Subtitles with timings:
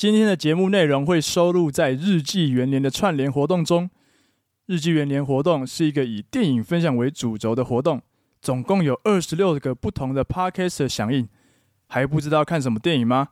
[0.00, 3.90] 今天的节目内容会收录在日记元年的串联活动中。
[4.64, 8.00] 日记元年活动是一个以电影分享为主轴的活动，
[8.40, 11.28] 总共有二十六个不同的 Podcast 响应。
[11.86, 13.28] 还不知道看什么电影吗？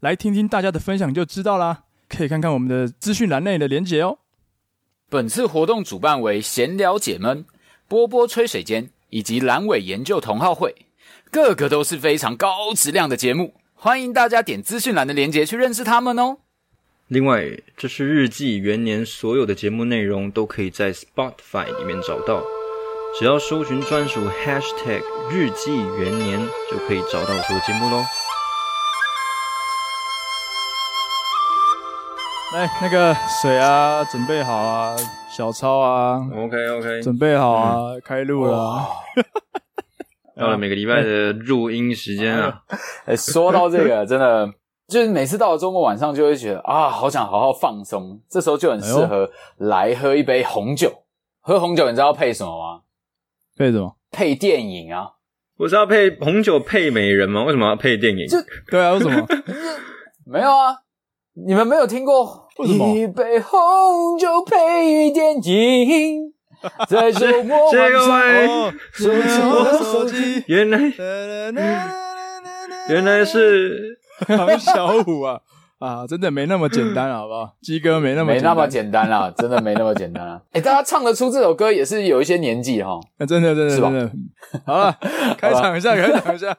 [0.00, 1.84] 来听听大家的分享就知道啦。
[2.08, 4.18] 可以看看我们的资讯栏内的连结哦。
[5.08, 7.46] 本次活动主办为闲聊解闷、
[7.86, 10.74] 波波吹水间以及阑尾研究同好会，
[11.30, 13.54] 个个都是非常高质量的节目。
[13.80, 16.38] 欢迎大家点资讯栏的链接去认识他们哦。
[17.06, 17.44] 另外，
[17.76, 22.42] 这是日记元年所有的节目内容都可以在 Spotify 里面找到，
[23.16, 28.02] 只要搜寻专属 Hashtag 日记元年就可以找到所有节目喽。
[32.54, 34.96] 来，那个水啊，准备好啊，
[35.30, 38.88] 小抄啊，OK OK，准备好啊，嗯、开录了、啊。
[40.38, 42.62] 到了每个礼拜的录音时间啊！
[43.06, 44.48] 哎，说到这个， 真的
[44.86, 48.20] 就是每次到了周末晚上，就会觉得啊，好想好好放松。
[48.30, 50.90] 这时候就很适合来喝一杯红酒。
[51.40, 52.82] 喝红酒，你知道配什么吗？
[53.56, 53.96] 配什么？
[54.10, 55.08] 配电影啊！
[55.56, 57.42] 不是要配红酒配美人吗？
[57.44, 58.26] 为什么要配电影？
[58.28, 58.38] 就
[58.70, 59.26] 对啊，为什么？
[60.24, 60.76] 没有啊，
[61.46, 62.48] 你们没有听过？
[62.58, 62.94] 为什么？
[62.96, 66.32] 一杯红酒配电影。
[66.88, 70.78] 在周末晚上，手机我手机，原来
[72.88, 75.40] 原来是唐小虎啊
[75.78, 76.06] 啊！
[76.06, 77.54] 真的没那么简单，好不好？
[77.62, 80.40] 鸡哥没那么没那么简单啦，真的没那么简单啊！
[80.52, 84.10] 哎，大家唱得出这首歌也是有一些年纪哈，那真的真的真的。
[84.66, 84.98] 好了，
[85.38, 86.56] 开场一下，开场一下，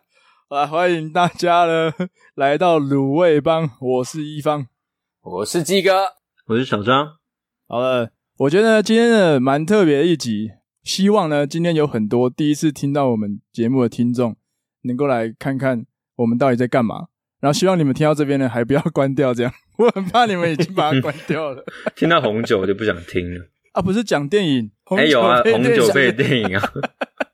[0.47, 1.91] 啊欢迎大家呢
[2.35, 4.67] 来到卤味帮，我是一方，
[5.21, 6.05] 我是鸡哥，
[6.47, 7.15] 我是小张。
[7.67, 8.09] 好了。
[8.39, 10.51] 我觉得今天的蛮特别的一集，
[10.81, 14.37] 希望呢，今天有很多第一次听到我们节目的听众，
[14.83, 17.07] 能够来看看我们到底在干嘛。
[17.41, 21.65] 然后希望你们听到这边呢，还不要关掉，这样 我很怕你们已经把它关掉了。
[21.97, 23.81] 听到红酒我就不想听了啊！
[23.81, 26.71] 不是讲电影，还有啊，红酒配电影啊。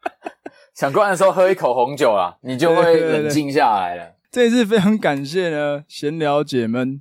[0.74, 4.16] 想关的时候喝一口红酒啊，你就会冷静下来了。
[4.32, 7.00] 对对对对，这一次非常感谢呢，闲聊姐们，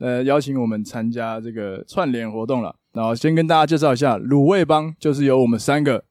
[0.00, 2.76] 呃，邀请我们参加这个串联活动了。
[2.98, 6.02] 然后先跟大家介绍一下，卤味帮就是由我们三个，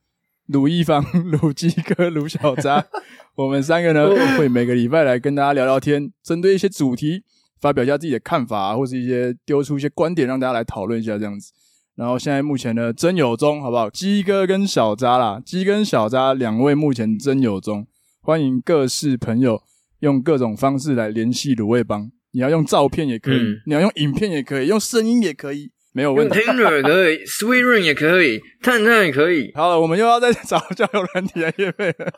[0.46, 1.04] 鲁一方、
[1.42, 2.86] 鲁鸡哥、鲁小渣，
[3.36, 7.26] 我们三个呢会每个礼拜来跟大家聊聊天，针对一些主题
[7.60, 11.52] 发表一下自己的看法，或是一些丢出一些观点，让大家来讨论一下这样子。
[11.96, 13.90] 然后现在目前呢真友中，好不好？
[13.90, 17.86] 鸡哥跟小渣啦，鸡跟小渣两位目前真友中，
[18.22, 19.62] 欢迎各式朋友
[20.00, 22.10] 用各种方式来联系卤味帮。
[22.32, 25.72] 你要用照片也可以，嗯、你要用影片也可以，用声音也可以。
[25.98, 29.52] 没有问题，Tinder 也可以，SweetRunes 也可以，探探也可以。
[29.56, 32.14] 好了，我们又要再找交友软体来业配了，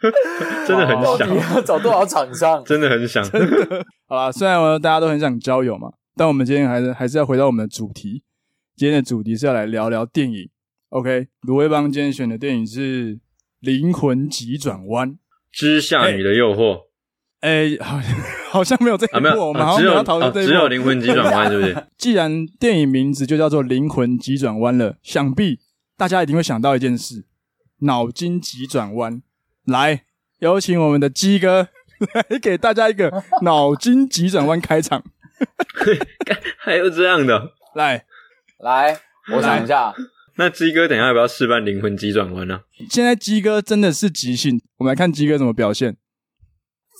[0.66, 1.30] 真的很想。
[1.30, 2.64] 你要找多少厂商？
[2.64, 3.22] 真的很想。
[4.08, 8.22] 好了，虽然我大家都很想交友嘛，但我们今天还是还是要回到我们的主题。
[8.74, 10.48] 今天的主题是要来聊聊电影。
[10.88, 13.16] OK，卢威邦今天选的电影是
[13.60, 15.10] 《灵魂急转弯》，
[15.52, 16.84] 之夏女的诱惑。
[17.40, 18.16] 哎，好像
[18.52, 20.48] 好像没有这一幕，我们好像没有讨论这一幕。
[20.50, 21.84] 只有灵魂急转弯，对不对？
[21.96, 25.58] 既然电影名字就叫做《灵魂急转弯》了，想必
[25.96, 27.24] 大家一定会想到一件事：
[27.78, 29.22] 脑筋急转弯。
[29.64, 30.02] 来，
[30.40, 31.68] 有请我们的鸡哥
[32.12, 35.02] 来给大家一个脑筋急转弯开场。
[36.58, 37.52] 还有这样的？
[37.74, 38.04] 来
[38.60, 39.00] 来，
[39.34, 39.94] 我想一下。
[40.36, 42.60] 那鸡哥等一下要不要示范灵魂急转弯呢？
[42.90, 45.96] 现在鸡哥真的是即兴，我们来看鸡哥怎么表现。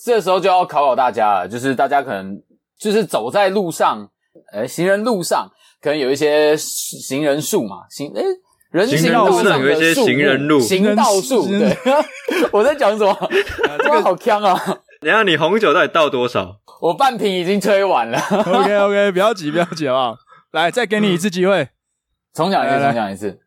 [0.05, 2.37] 这时候就要考考大家了，就是大家可能
[2.79, 4.09] 就是走在路上，
[4.53, 5.49] 呃，行人路上
[5.81, 8.25] 可能有一些行人树嘛，行，诶，
[8.71, 11.77] 人行道上有一些行人路，行道树，对。
[12.51, 13.17] 我在讲什么？
[13.79, 14.61] 这个好呛啊！
[15.01, 16.57] 等下你红酒到底倒多少？
[16.81, 18.19] 我半瓶已经吹完了。
[18.19, 20.17] OK OK，不要急，不要急，好不好？
[20.51, 21.69] 来，再给你一次机会，
[22.35, 23.39] 重讲一次，重讲一次。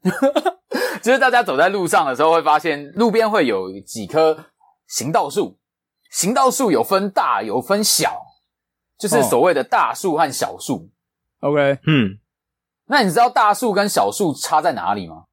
[1.03, 4.45] 就是大家走在路上的时候，会发现路边会有几棵
[4.87, 5.57] 行道树。
[6.15, 8.21] 行道树有分大有分小，
[8.97, 10.89] 就是所谓的大树和小树。
[11.41, 12.19] OK，嗯，
[12.85, 15.25] 那你知道大树跟小树差在哪里吗？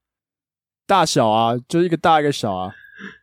[0.85, 2.75] 大小啊，就是一个大一个小啊，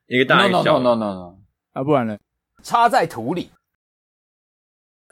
[0.07, 0.79] 一个大一个小。
[0.79, 1.35] No no no no no no，
[1.73, 2.17] 啊，不然呢？
[2.63, 3.51] 插在土里。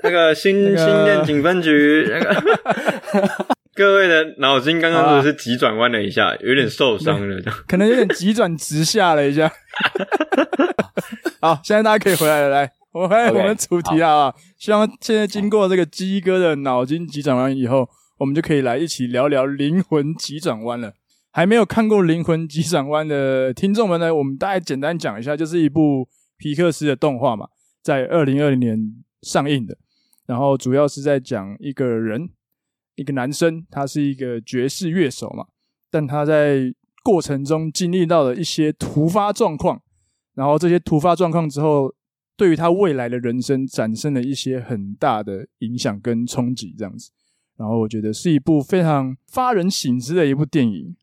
[0.02, 3.48] 那个新、那个、新店警分局那个。
[3.78, 9.48] 各位的脑筋刚刚说的是急转弯了一下，有点受伤了，可能有点急转直下了一下。
[11.40, 17.88] 好，现在大家可以回来了，来，我们回来我们主题啊，希望现在经过这个鸡哥的脑筋急转弯以后，
[18.18, 20.94] 我们就可以来一起聊聊灵魂急转弯了。
[21.32, 27.46] 还没有看过灵魂急转弯的听众们呢，我们大概简单讲一下，就是一部皮克斯的动画嘛，
[27.84, 28.80] 在二零二零年
[29.22, 29.78] 上映的。
[30.26, 32.28] 然后主要是在讲一个人，
[32.98, 35.46] 一个男生，他是一个爵士乐手嘛，
[35.90, 36.74] 但他在
[37.04, 39.82] 过程中经历到了一些突发状况，
[40.34, 41.94] 然后这些突发状况之后，
[42.36, 47.12] 对于他未来的人生产生了一些很大的影响跟冲击，这样子。
[47.56, 50.96] 然后我觉得是一部非常发人省思的一部电影。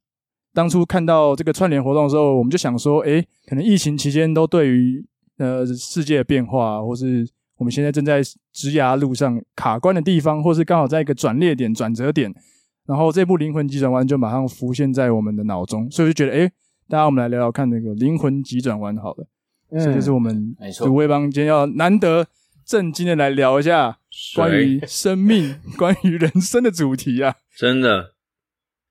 [0.52, 5.04] 当初看到这个串联活动的时候，我们就想说，诶，可能疫情期间都对于
[5.38, 8.22] 呃世界的变化，或是我们现在正在
[8.52, 12.34] 职涯路上卡关的地方，或是刚好在一个转捩点、转折点，
[12.86, 16.50] 然后这部《灵魂急转弯》就马上浮现在我们的脑中，所以就觉得，哎，
[16.88, 19.26] 大家我们来聊聊看那个《灵魂急转弯》好了。
[19.70, 22.26] 嗯，这就是我们鲁味帮今天要难得
[22.64, 23.98] 正经的来聊一下
[24.34, 27.34] 关于生命、关于人生的主题啊！
[27.56, 28.13] 真的，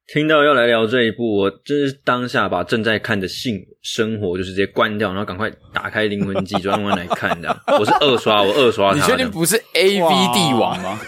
[0.07, 7.55] 听到要来聊这一部，我真是当下把正在看的性生活就是直接关掉，然后赶快打开《灵魂急转弯》来看的。
[7.79, 8.93] 我是二刷，我二刷。
[8.93, 10.99] 你确定不是 A V 帝王吗？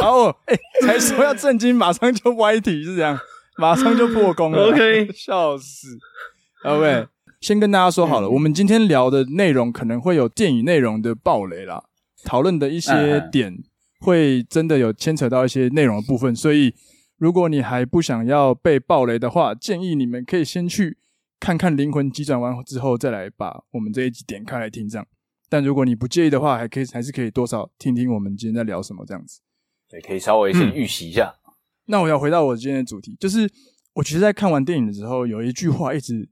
[0.00, 3.18] 然 后，哎、欸，才说要震惊，马上就歪题，是这样，
[3.56, 4.66] 马上就破功了。
[4.70, 5.98] OK，笑死。
[6.64, 7.06] OK。
[7.40, 11.84] 先跟大家说好了，嗯、我们今天聊的内容可能会有电影内容的暴雷啦，
[12.24, 13.56] 讨论的一些点
[13.98, 16.74] 会真的有牵扯到一些内容的部分，所以
[17.16, 20.98] 如果你还不想要被暴雷的话，建议你们可以先去
[21.38, 25.06] 看看《灵魂急转弯》之后再来把我们这一集点开来听这样。
[25.48, 29.40] 但如果你不介意的话，还可以还是可以多少听听我们今天在聊什么这样子。
[29.88, 31.52] 对，可以稍微先预习一下、嗯。
[31.86, 33.50] 那我要回到我今天的主题，就是
[33.94, 36.28] 我其实在看完电影的时候，有一句话一直。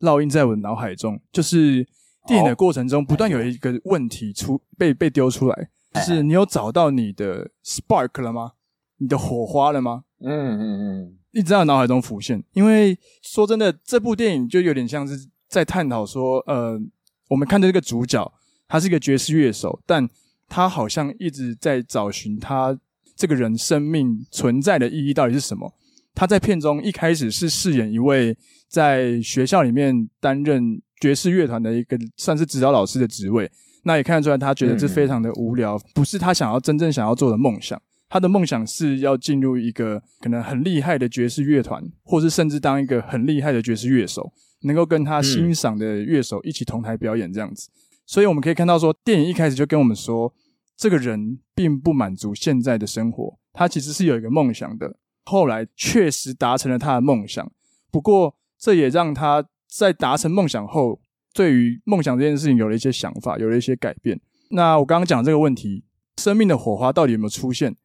[0.00, 1.82] 烙印在我的脑海中，就是
[2.26, 8.52] 电影的过程中不断有一个问题出被被丢出来，就是你有找到你的 spark 了吗？
[8.98, 10.04] 你的火花了吗？
[10.20, 12.42] 嗯嗯嗯，一直在脑海中浮现。
[12.52, 16.80] 因为说真的，这部电影就有点像是在探讨说，呃，
[17.28, 18.32] 我们看的这个主角，
[18.68, 20.08] 他是一个爵士乐手，但
[20.48, 22.78] 他好像一直在找寻他
[23.14, 25.74] 这个人生命存在的意义到底是什么。
[26.14, 28.36] 他在片中一开始是饰演一位。
[28.68, 33.48] 在学校里面担任爵士乐团的一个算是指导老师的职位，
[33.86, 37.80] 那也看得出来，他觉得这非常的无聊，不是他想要真正想要做的梦想。
[38.08, 47.68] 他的梦想是要进入一个可能很厉害的爵士乐团，或是甚至当一个很厉害的爵士乐手，能够跟他欣赏的乐手一起同台表演这样子。
[48.04, 50.32] 所以我们可以看到说，电影一开始就跟我们说，
[50.76, 54.96] 这个人并不满足现在的生活，他其实是有一个梦想的。
[55.24, 57.50] 后来确实达成了他的梦想，
[57.90, 58.34] 不过。
[58.58, 60.98] 这也让他在达成梦想后，
[61.36, 64.18] 对于梦想这件事情有了一些想法，有了一些改变。
[64.48, 65.84] 那我刚刚讲这个问题，
[66.16, 67.76] 生命的火花到底有没有出现，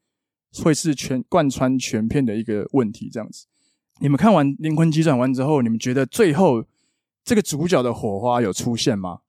[0.63, 3.09] 会是全贯穿全片的一个问题。
[3.11, 3.47] 这样子，
[3.99, 6.63] 你们看完《灵魂急转弯》之后，你们觉得最后
[7.25, 9.19] 这个主角的火花有出现吗？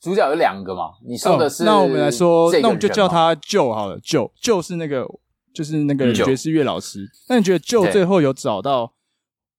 [0.00, 0.92] 主角有两个嘛？
[1.06, 1.66] 你说的是、哦？
[1.66, 4.00] 那我们来说，那我们就叫他 Joe 好了。
[4.00, 5.06] Joe，Joe 是那个，
[5.52, 7.06] 就是那个爵士乐老师。
[7.28, 8.94] 那你觉得 Joe 最后有找到？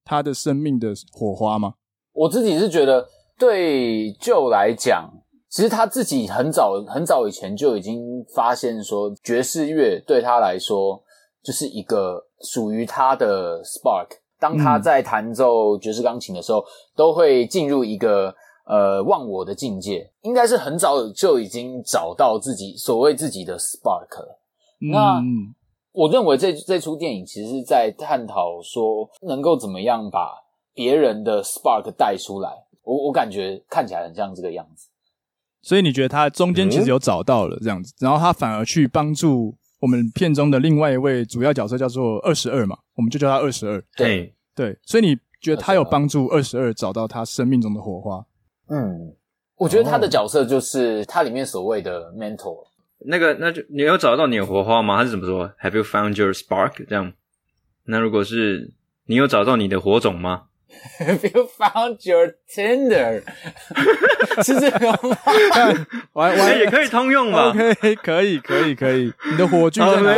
[0.02, 1.74] 他的生命的火花吗？
[2.12, 3.06] 我自己是觉得，
[3.40, 5.10] 对 Joe 来讲，
[5.48, 11.02] 其实他自己很早很早以前就已经发现说，爵士乐对他来说
[11.42, 14.08] 就是一个属于他的 spark。
[14.38, 16.64] 当他在弹奏爵士钢琴的时候，嗯、
[16.94, 18.34] 都会进入一个
[18.66, 20.12] 呃忘我的境界。
[20.20, 24.40] 应该是很早就已经找到自己所谓自己的 spark 了。
[24.82, 25.22] 嗯、那。
[25.92, 30.36] 我认为这这出电影其实是在探讨说，能够怎么样把
[30.72, 32.48] 别人的 spark 带出来。
[32.82, 34.88] 我我感觉看起来很像这个样子。
[35.62, 43.82] 所以你觉得他中间其实有找到了这样子，嗯、然后他反而去帮助我们片中的另外一位主要角色，叫做二十二嘛，我们就叫他二十二。
[43.96, 48.24] 对对，所以你觉得他有帮助二十二找到他生命中的火花？
[48.68, 49.14] 嗯，
[49.56, 52.66] 我觉得他的角色就是他里面所谓的 mentor。
[53.06, 54.98] 那个，那就你有找到你的火花吗？
[54.98, 56.86] 他是怎么说？Have you found your spark？
[56.86, 57.12] 这样。
[57.84, 58.72] 那如果是
[59.06, 60.44] 你有找到你的火种吗
[60.98, 63.22] ？Have you found your Tinder？
[64.44, 65.16] 是这个吗？
[66.14, 67.50] 玩玩也可以通用吧？
[67.54, 69.12] OK，可以，可以，可以。
[69.30, 70.14] 你的火炬在哪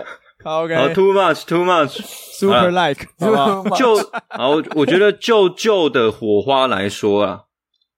[0.00, 0.04] 里
[0.44, 3.06] ？OK，好，Too much，Too much，Super like，
[3.76, 3.96] 就
[4.28, 7.40] 好，我觉得就就的火花来说啊，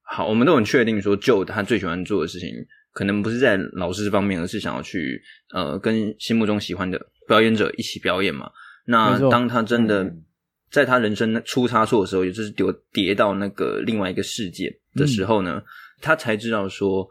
[0.03, 2.49] 好，我们都很确定说，就他最喜欢做的事情。
[2.93, 5.21] 可能不是在老师这方面，而是想要去
[5.53, 8.49] 呃跟心目中喜欢的表演者一起表演嘛。
[8.87, 10.11] 那当他真的
[10.71, 15.63] 在他人生出差错的时候，也就是跌跌到那个另外一个世界的时候呢，嗯、
[16.01, 17.07] 他才知道说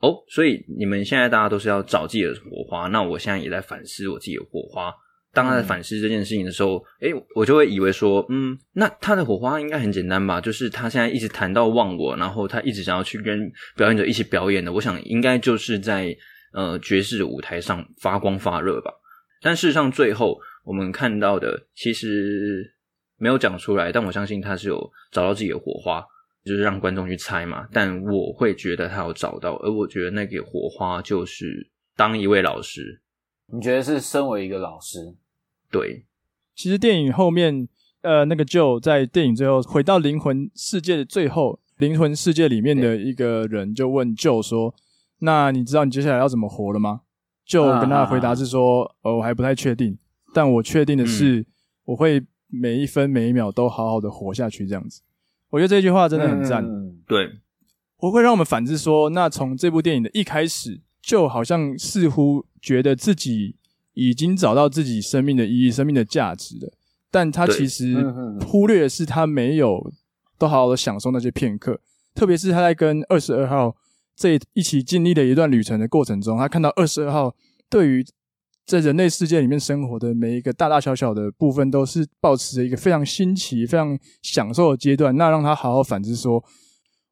[0.00, 4.92] 哦，所以你们现在大家都是要找自己的火花，那我现在也在反思我自己的火花。
[5.32, 10.40] 当他在反思这件事情的时候，诶、欸，我就会以为说，嗯，那他的火花应该很简单吧？
[10.40, 14.72] 就是他现在一直谈到忘我，然后他一直想要去跟表演者一起表演的。
[14.72, 16.12] 我想应该就是在
[16.52, 18.90] 呃爵士舞台上发光发热吧。
[19.40, 22.68] 但事实上，最后我们看到的其实
[23.20, 26.02] 没有讲出来，但我相信他是有找到自己的火花，
[26.42, 27.68] 就是让观众去猜嘛。
[27.70, 33.02] 但我会觉得他有找到，而我觉得那个火花就是当一位老师。
[33.52, 35.14] 你觉得是身为一个老师？
[35.70, 36.06] 对，
[36.54, 37.68] 其实电影后面，
[38.00, 44.74] 呃，那个 Joe 在电影最后回到灵魂世界的最后，灵魂世界里面的一个人就问 Joe 说
[45.20, 47.02] ：“那你知道你接下来要怎么活了吗？”
[47.46, 49.98] Joe 跟他的回答是说：“呃、啊哦，我还不太确定，
[50.32, 51.44] 但我确定的是，
[51.84, 55.00] 我会每一分每一秒都好好的活下去。”这样子，
[55.50, 56.64] 我觉得这句话真的很赞。
[56.64, 57.38] 嗯、对，
[57.98, 60.80] 我会让我们反思说，那从这部电影的一开始。
[61.02, 63.56] 就好像似乎觉得自己
[63.94, 66.70] 已经找到自己生命的意义、生命的价值了，
[67.10, 67.96] 但他其实
[68.46, 69.90] 忽略的是他没有
[70.36, 71.80] 都好好的享受那些片刻，
[72.14, 73.74] 特别是他在跟二十二号
[74.14, 77.34] 这一起经历的一段旅程的过程中，他看到二十二号
[77.70, 78.04] 对于
[78.70, 86.42] 在人类世界里面生活的每一个大大小小的部分，都是保持着一个非常新奇、非常享受的阶段，那让他好好反思说：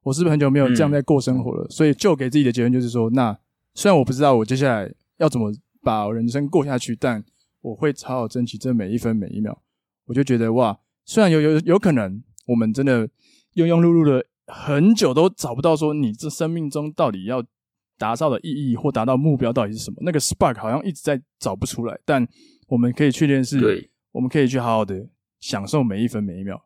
[0.03, 1.67] 我是不是很久没有这样在过生活了？
[1.69, 3.37] 所以就给自己的结论就是说，那。
[3.75, 7.23] 虽然我不知道我接下来要怎么把人生过下去，但
[7.61, 9.57] 我会好好珍惜这每一分每一秒。
[10.07, 13.07] 我就觉得哇，虽然有有有可能我们真的
[13.55, 17.41] 庸庸碌碌的很久都找不到说你这生命中到底要
[17.99, 21.99] 达到的意义或达到目标到底是什么，那个 spark 好像一直在找不出来。
[22.05, 22.27] 但
[22.69, 25.07] 我们可以确定是，对，我们可以去好好的
[25.41, 26.59] 享受每一分每一秒，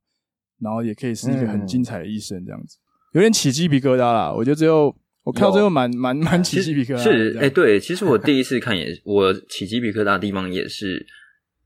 [0.60, 2.76] 然后也可以是一个很精彩的一生，这样子
[3.14, 4.32] 有点起鸡皮疙瘩啦。
[4.32, 4.96] 我觉得最后。
[5.24, 11.06] 我看到最后蛮蛮蛮起鸡皮疙瘩，是哎、欸，对，其实我第一次看也，我起鸡皮疙瘩的地方也是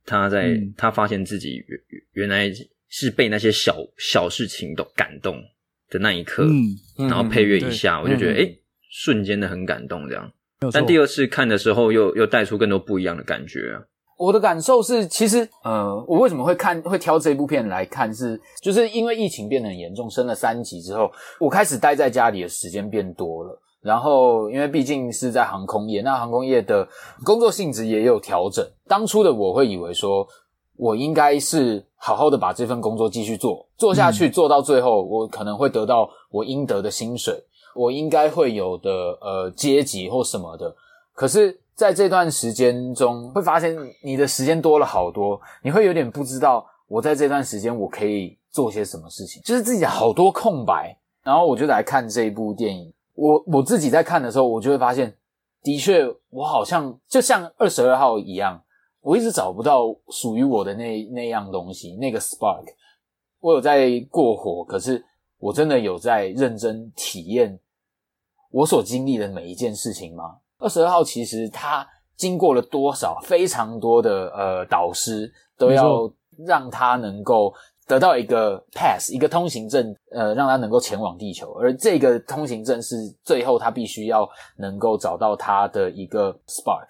[0.04, 1.80] 他在、嗯、他发现自己原
[2.12, 2.52] 原来
[2.90, 5.42] 是被那些小小事情都感动
[5.88, 8.60] 的那一刻，嗯，然后配乐一下，嗯、我就觉得哎、欸，
[8.98, 10.32] 瞬间的很感动这样。
[10.72, 13.84] 但第二次看的时候又，又又带出更多不一样的感觉啊。
[14.16, 23.60] 我的感受是，其实呃，我为什么会看会挑这部片来看是，是就是因为疫情变得很严重，升了三级之后，我开始待在家里的时间变多了。
[23.82, 26.88] 然后，因为毕竟是在航空业，那航空业的
[27.22, 28.66] 工作性质也有调整。
[28.88, 30.26] 当初的我会以为说，
[30.76, 37.34] 我应该是好好的把这份工作继续做，做下去，做到最后，我可能会得到我应得的薪水，
[37.76, 38.90] 我应该会有的
[39.20, 40.74] 呃阶级或什么的。
[41.12, 41.60] 可是。
[41.76, 50.96] 在这段时间中，会发现你的时间多了好多，你会有点不知道我在这段时间我可以做些什么事情，就是自己好多空白。
[51.22, 55.14] 然后我就来看这一部电影，我我自己在看的时候，我就会发现，
[55.62, 58.58] 的确，我好像就像二十二号一样，
[59.02, 62.64] 我一直找不到属于我的那那样东西，那个 spark。
[63.40, 65.04] 我有在过火，可是
[65.38, 67.60] 我真的有在认真体验
[68.50, 70.36] 我所经历的每一件事情吗？
[70.58, 71.86] 二十二号其实他
[72.16, 76.10] 经过了多少非常多的呃导师，都要
[76.46, 77.52] 让他能够
[77.86, 81.52] 得到一个 pass 一个通行证，呃，让他能够前往地球。
[81.60, 84.26] 而这个通行证是最后他必须要
[84.56, 86.88] 能够找到他的一个 spark，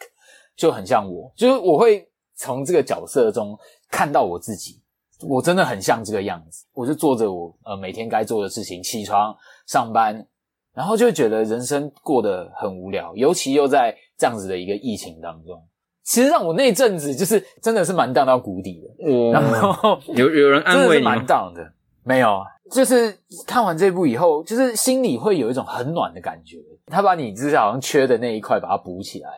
[0.57, 3.59] 就很像我，就是我会从这个角色中
[3.91, 4.81] 看到我自己，
[5.29, 9.37] 我真的很像这个样子，我就做着我呃每天该做的事情，起床
[9.67, 10.25] 上班。
[10.77, 15.59] 然后就会觉得人生过得很无聊，尤其又在这样子的一个疫情当中，
[16.05, 19.11] 其实让我那阵子就是真的是蛮荡到谷底的。
[19.11, 21.01] 嗯，然后有有人安慰？
[21.01, 21.73] 蛮荡的，
[22.05, 23.17] 没有，就是
[23.47, 26.59] 看完这部以后，就是心里会有一种很暖的感觉。
[26.85, 29.31] 他把你就是好像缺的那一块把它补起来。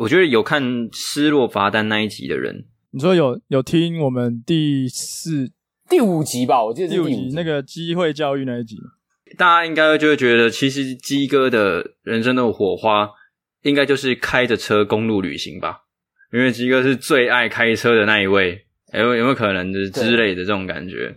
[0.00, 5.50] 我觉得有看《失落罚单》那一集的人，你说有有听我们第四、
[5.90, 6.64] 第五集吧？
[6.64, 8.76] 我记得是第五集，第五集那个机会教育那一集。
[9.38, 13.08] 大家应该就会觉得，其实鸡哥的人生的火花，
[13.62, 15.84] 应该就是开着车公路旅行吧？
[16.32, 21.14] 因为鸡哥是最爱开车的那一位，有有没有可能就是之类的这种感觉，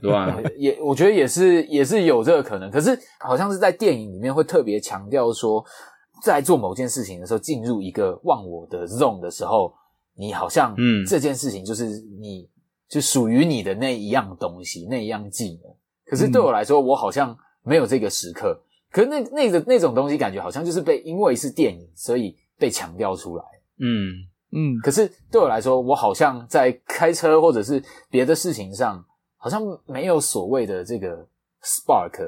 [0.00, 0.36] 对吧？
[0.56, 5.64] 也我觉得也是也是有这个可能，可是好像是在电影里面会特别强调说，
[6.22, 9.74] 在做某件事情的时候，进入一个忘我的 zone 的时候，
[10.16, 11.86] 你好像嗯，这件事情就是
[12.20, 12.48] 你
[12.88, 15.74] 就属于你的那一样东西，那一样技能。
[16.06, 17.36] 可是对我来说，我好像。
[17.64, 18.60] 没有这个时刻，
[18.92, 23.44] 可是那那个那种东西，感觉好像就是被因为是电影，所以被强调出来。
[23.80, 24.12] 嗯
[24.52, 24.78] 嗯。
[24.82, 29.02] 可是对我来说，我好像在开车或者是别的事情上，
[29.36, 31.26] 好像没有所谓的这个
[31.64, 32.20] spark。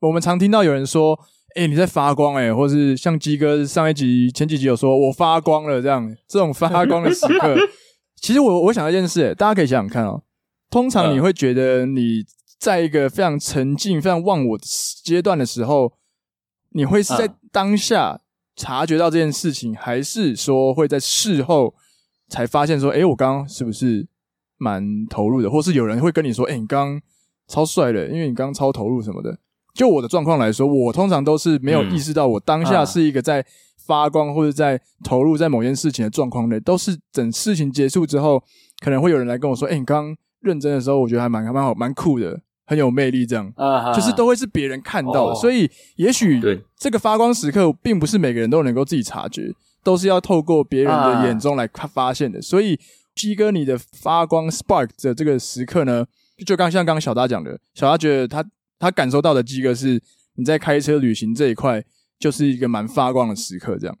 [0.00, 1.18] 我们常听到有人说
[1.56, 7.56] ：“诶，你在发光诶，或是像鸡哥上一集、前几集有说我发光了这样，这种发光的时刻。
[8.20, 10.22] 其实我我想一件事，诶，大家可以想想看哦。
[10.70, 12.22] 通常你会觉得你。
[12.64, 14.64] 在一个非常沉静、非常忘我的
[15.04, 15.92] 阶段的时候，
[16.70, 18.22] 你会是在当下
[18.56, 21.74] 察觉到这件事情，还是说会在事后
[22.30, 24.08] 才发现说，哎，我刚刚是不是
[24.56, 27.02] 蛮投入的，或是有人会跟你说，哎，你刚刚
[27.48, 29.38] 超帅的，因为你刚刚超投入什么的。
[29.74, 33.44] 就我的状况来说，我通常都是没有意识到我当下是一个在
[33.84, 38.42] 发光或者在投入在某件事情的状况内，都是等事情结束之后，
[38.82, 42.40] 可能会有人来跟我说，哎，你刚刚认真的时候，我觉得还蛮还蛮好，蛮酷的。
[42.66, 43.94] 很有魅力，这样，uh huh.
[43.94, 45.40] 就是都会是别人看到的，oh.
[45.40, 46.40] 所以也许
[46.76, 49.52] 这个发光时刻并不是每个人都能够自己察觉，
[49.82, 52.40] 都是要透过别人的眼中来发现的。
[52.40, 52.46] Uh huh.
[52.46, 52.80] 所以
[53.14, 56.06] 鸡哥，你的发光 spark 的这个时刻呢，
[56.46, 58.44] 就刚像刚刚小达讲的，小达觉得他
[58.78, 60.02] 他感受到的鸡哥是
[60.36, 61.84] 你在开车旅行这一块，
[62.18, 63.96] 就是一个蛮发光的时刻，这样。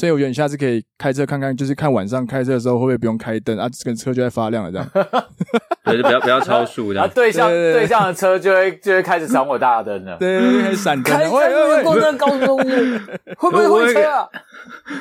[0.00, 4.88] 所以我觉得你下次可以开车看看，就是看晚上开车的时候会不会不用开灯啊，这个车就在发亮了这样。
[5.84, 7.06] 对，就不要不要超速这样。
[7.10, 10.16] 对向对向的车就会就会开始闪我大灯了。
[10.20, 11.14] 对，开始闪灯。
[11.14, 12.98] 开车过这高速公路，
[13.36, 14.26] 会不会会车啊？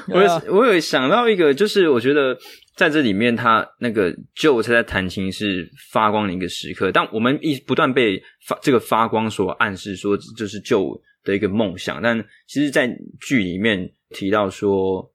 [0.09, 2.37] 我有我有想到一个，就是我觉得
[2.75, 12.01] 在这里面，他那个 Joe 他在弹琴是发光的一个时刻，但我们一不断被发这个发光所暗示，说这是 Joe 的一个梦想。
[12.01, 12.89] 但其实，在
[13.21, 13.89] 剧里面。
[14.09, 15.11] 提到说，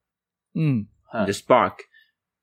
[0.54, 0.86] 嗯，
[1.20, 1.72] 你的 spark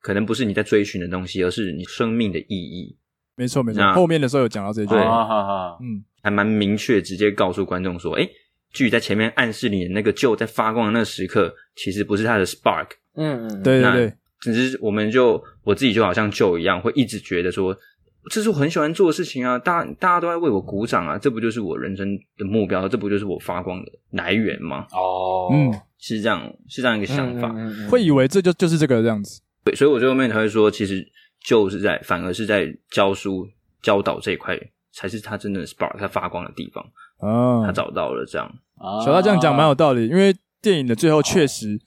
[0.01, 2.97] 可能不是你在追寻的东西，而是你生命的意义。
[3.35, 3.79] 没错，没错。
[3.79, 8.29] 那后面的时候有讲到这句，对，嗯，还蛮明确，直接告诉观众说，诶，
[8.71, 12.87] 剧在前面暗示你的那个 Joe 在发光的那个时刻，其实不是他的 spark。
[13.15, 17.77] 嗯嗯，对对对，只是我们就我自己就好像 Joe 一样，会一直觉得说。
[18.29, 19.57] 这是我很喜欢做的事情啊！
[19.57, 21.17] 大大家都在为我鼓掌啊！
[21.17, 22.87] 这不就是我人生的目标？
[22.87, 24.85] 这不就是我发光的来源吗？
[24.91, 29.39] 哦，嗯，是这样，是这样一个想法，嗯嗯嗯、会以为这就就是这个这样子。
[29.63, 31.07] 对，所以我最后面才会说，其实
[31.45, 33.47] 就是在，反而是在教书
[33.81, 34.59] 教导这一块，
[34.91, 36.83] 才是他真正的 spark，他发光的地方。
[37.19, 38.51] 哦，他找到了这样。
[39.05, 41.79] 小大这样讲蛮有道理，因为电影的最后确实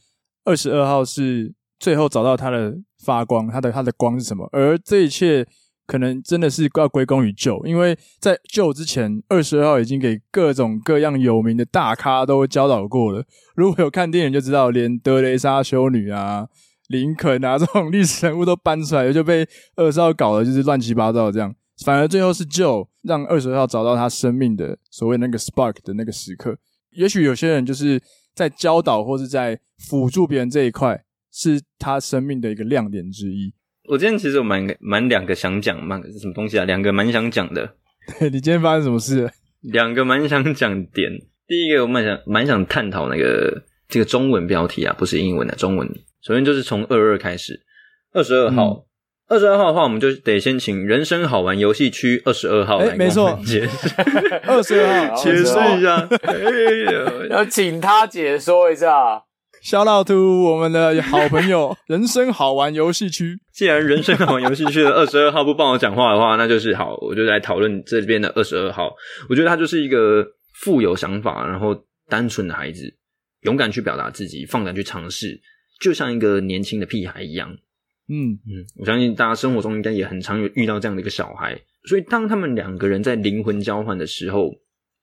[0.45, 4.49] 二十二号是最后找到他的发光，他的他的光是什么？
[4.53, 5.47] 而这一切。
[5.87, 13.25] 可能真的是要归功于 Joe，因为在 Joe 之前，二十二号已经给各种各样有名的大咖都教导过了。
[13.55, 16.49] 如果有看电影就知道，连德雷莎修女啊、
[16.89, 21.55] 林肯啊这种历史人物都搬出来，就被二十号搞得就是乱七八糟这样。
[21.85, 26.57] 反而最后是 Joe 让二十二号找到他生命的所谓那个 spark 的那个时刻。
[26.93, 28.01] 也许有些人就是
[28.35, 33.53] 在教导或是在辅助别人这一块，是他生命的一个亮点之一。
[33.89, 36.65] 我今天其实有蛮蛮两个想讲，蛮什么东西啊？
[36.65, 37.75] 两个蛮想讲的。
[38.19, 39.31] 对， 你今天发生什么事？
[39.61, 41.11] 两个蛮想讲点。
[41.47, 45.87] 第一个我蛮想蛮想探讨那个这个中文标题啊，不是英文的中文。
[46.23, 47.61] 首先就是从二二开始，
[48.15, 48.87] 二十二号，
[49.29, 53.89] 二十二号的话，我们就得先请人生好玩游戏区二十二号来没错，解释。
[54.49, 56.09] 二十二号 解释一下，
[57.29, 59.23] 要请他解说一下。
[59.65, 63.41] Shout out to 我们的好朋友，人生好玩游戏区。
[63.51, 68.95] 既然人生好玩游戏区的二十二号不帮我讲话的话，那就是好，我就来讨论这边的二十二号。
[69.27, 70.23] 我觉得他就是一个
[70.53, 71.75] 富有想法，然后
[72.11, 72.95] 单纯的孩子，
[73.45, 75.41] 勇敢去表达自己，放胆去尝试，
[75.81, 77.51] 就像一个年轻的屁孩一样。
[78.11, 81.59] 嗯嗯，我相信大家生活中应该也很常有遇到这样的一个小孩。
[81.89, 84.51] 所以当他们两个人在灵魂交换的时候，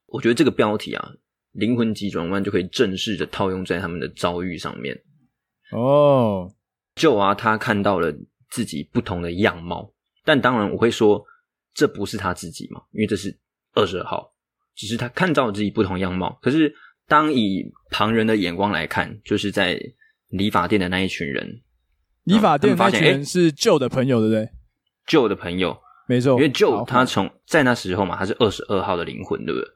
[0.05, 1.13] 我觉得这个标题啊。
[1.53, 4.97] 灵魂急转弯就可以正式的套用在他们的遭遇上面。
[5.71, 6.51] 哦
[6.95, 8.13] ，Joe 啊，他看到了
[8.49, 11.25] 自己不同的样貌，但当然我会说，
[11.73, 13.37] 这不是他自己嘛，因为这是
[13.73, 14.33] 二十二号，
[14.75, 16.37] 只是他看到了自己不同样貌。
[16.41, 16.73] 可是
[17.07, 19.79] 当以旁人的眼光来看，就是在
[20.29, 21.61] 理发店的那一群人，
[22.23, 24.49] 理发店那群人是 Joe 的朋友，对不对
[25.07, 29.69] ？Joe 的朋友，没错，因为 Joe 他从在那时候嘛，他是二十二号的灵魂，对不对？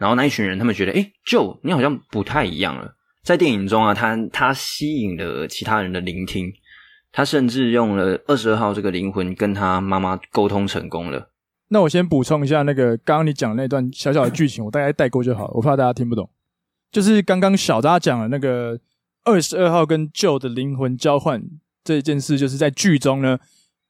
[0.00, 2.96] 然后那一群人，他们觉得，诶，Joe，你好像不太一样了。
[3.22, 6.50] 在电影中啊，他他吸引了其他人的聆听，
[7.12, 11.30] 他甚至用了二十二号这个灵魂跟他妈妈沟通成功了。
[11.68, 16.30] 那我先补充一下，那个刚刚你讲那段小小的剧情，我大概带过就好了，我怕大家听不懂。
[16.90, 18.80] 就是刚刚小扎讲的那个
[19.24, 21.42] 二十二号跟 Joe 的灵魂交换
[21.84, 23.38] 这件事，就是在剧中呢，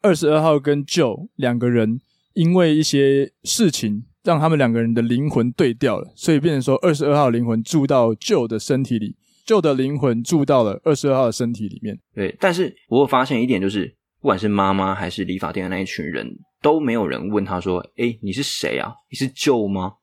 [0.02, 2.00] 二十二号跟 Joe 两个人
[2.32, 4.06] 因为一些事情。
[4.22, 11.98] 让他们两个人的灵魂对调了，所以变成说二十二号灵魂住到 Joe 的身体里，Joe 的灵魂住到了二十二号的身体里面。
[12.14, 18.92] 对，但是我发现一点就是，不管是妈妈还是理发店的那一群人，都没有人问他说：“哎，你是谁啊？
[19.10, 19.94] 你是 Joe 吗？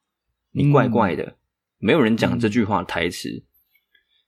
[0.51, 1.23] 你怪怪的。
[1.23, 1.36] 嗯”
[1.80, 3.43] 没有人讲这句话的台词，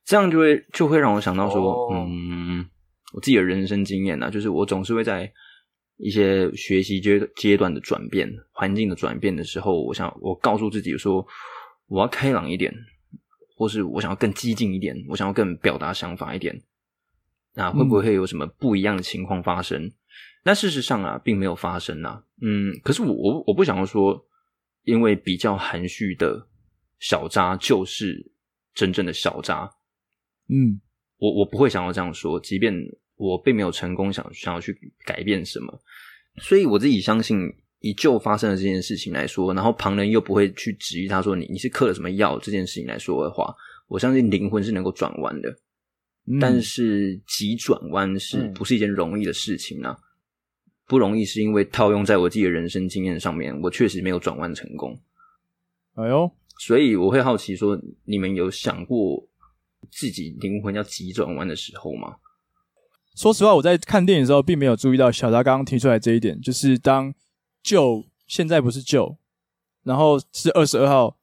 [0.04, 2.64] 这样就会就会让我想到说，哦、嗯，
[3.12, 5.32] 我自己的人生经验啊，就是我总是会在。
[6.02, 11.26] 一些学习阶阶段的转变，环境的转变的时候，我想我告诉自己说，
[11.88, 12.74] 我要开朗一点，
[13.56, 16.58] 或是我想要更激进一点，我想要更表达想法一点，
[17.54, 19.84] 那会不会有什么不一样的情况发生？
[19.84, 19.92] 嗯、
[20.44, 22.24] 那事实上啊，并没有发生啊。
[22.40, 24.26] 嗯，可是我我我不想要说，
[24.84, 26.48] 因为比较含蓄的
[26.98, 28.32] 小渣就是
[28.72, 29.70] 真正的小渣。
[30.48, 30.80] 嗯，
[31.18, 32.74] 我我不会想要这样说，即便
[33.20, 35.80] 我并没有成功想想要去改变什么，
[36.38, 37.52] 所以我自己相信。
[37.82, 43.56] 以就发生了这件事情来说，然后旁人又不会去质疑他说你你是嗑了什么药这件事情来说的话，
[43.88, 45.48] 我相信灵魂是能够转弯的。
[46.26, 49.96] 嗯、但是急转弯是不是一件容易的事情呢、啊？
[49.98, 50.04] 嗯、
[50.86, 55.00] 不容易是因为套用在我自己的人生经验上面，我确实没有转弯成功。
[55.94, 59.26] 哎呦，所以我会好奇说，你们有想过
[59.90, 62.14] 自己灵魂要急转弯的时候吗？
[63.16, 67.14] 说实话，我在看电影的时候并没有注意到小达刚刚提出来这一点，就是当。
[67.62, 69.18] 旧现在不是旧，
[69.84, 71.18] 然后是二十二号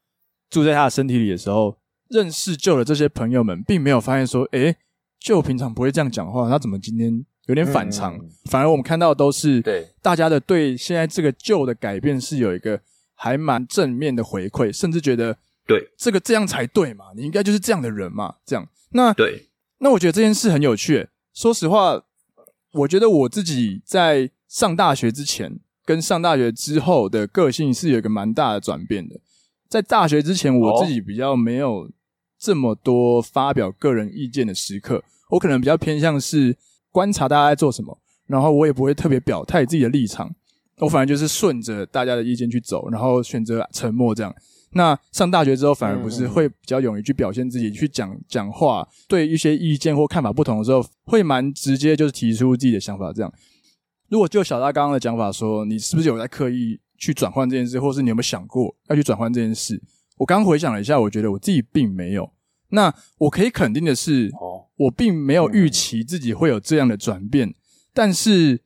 [0.52, 4.76] 住在他的身体里的时候，认识旧的这些朋友们，并没有发现说，诶，
[5.20, 8.16] 就平常不会这样讲话，他怎么今天有点反常？
[8.18, 12.80] 嗯、反而我们看到的都是对大家的对现在这个旧的改变是有一个
[13.16, 18.70] 还蛮正面的回馈，甚至觉得对这个这样才对嘛，你应该就是这样的人嘛，这样。
[18.92, 21.08] 那对，那我觉得这件事很有趣。
[21.38, 22.02] 说实话，
[22.72, 25.60] 我觉得我自己在上大学之前。
[25.86, 29.20] 跟上大学之后的个性是有一个蛮大的转变的。
[29.70, 31.90] 在大学之前，我自己比较没有
[32.40, 36.58] 这么多发表个人意见的时刻，我可能比较偏向是
[36.92, 40.34] 观察大家在做什么，然后我也不会特别表态自己的立场，
[40.80, 44.36] 我反而就是顺着大家的意见去走，然后选择沉默这样。
[44.72, 53.34] 那上大学之后，反而不是会比较勇于去表现自己，去讲讲话，对一些意见或看法不同的时候，会蛮直接就是提出自己的想法这样。
[54.10, 59.82] 如果就小大刚刚的讲法说，你是不是有在刻意去转换这件事，或是你有没有想过要去转换这件事？
[60.18, 62.32] 我刚回想了一下，我觉得我自己并没有。
[62.70, 64.32] 那我可以肯定的是，
[64.76, 67.54] 我并没有预期自己会有这样的转变。
[67.94, 68.62] 但是，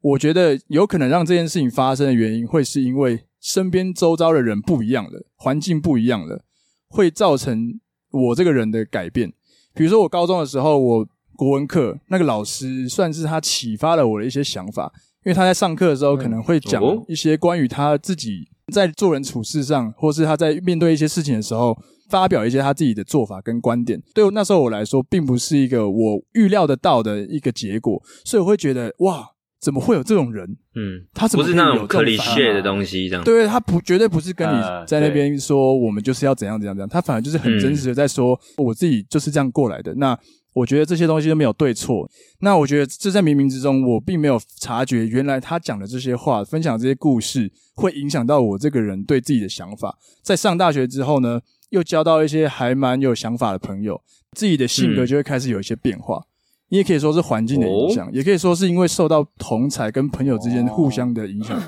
[0.00, 6.44] 我觉得有可能让这件事情发生的原因，会是因为身边周遭的人不一样了，环境不一样了，
[6.88, 7.78] 会造成
[8.10, 9.32] 我这个人的改变。
[9.74, 11.08] 比如说，我高中的时候，我。
[11.38, 14.90] 国文课那个老师算是他启发了我的一些想法，
[15.22, 21.76] 因为他在上课的时候可能会讲一些关于他自己在做人处事上，或是他在面对一些事情的时候，
[22.08, 24.02] 发表一些他自己的做法跟观点。
[24.14, 29.28] 对那时候我来说，并不是一个我预料得到的一个结果，所以我会觉得哇，
[29.60, 30.46] 怎么会有这种人？
[30.74, 33.24] 嗯，他怎么不是那种 cliché 的东西这样？
[33.24, 39.94] 对，他不绝对不是跟你在那边说我们就是要怎样怎样怎样，他反而就是很真实的在说我自己就是这样过来的。
[39.94, 40.18] 那。
[40.56, 49.98] 我觉得这些东西都没有对错，那我觉得这在冥冥之中，我并没有察觉，原来他讲的这些话，分享这些故事，会影响到我这个人对自己的想法。
[50.22, 54.00] 在上大学之后呢，又交到一些还蛮有想法的朋友，
[54.32, 56.24] 自己的性格就会开始有一些变化。
[56.68, 61.60] 你也可以说是环境的影响，也可以说是因为受到同才跟朋友之间互相的影响，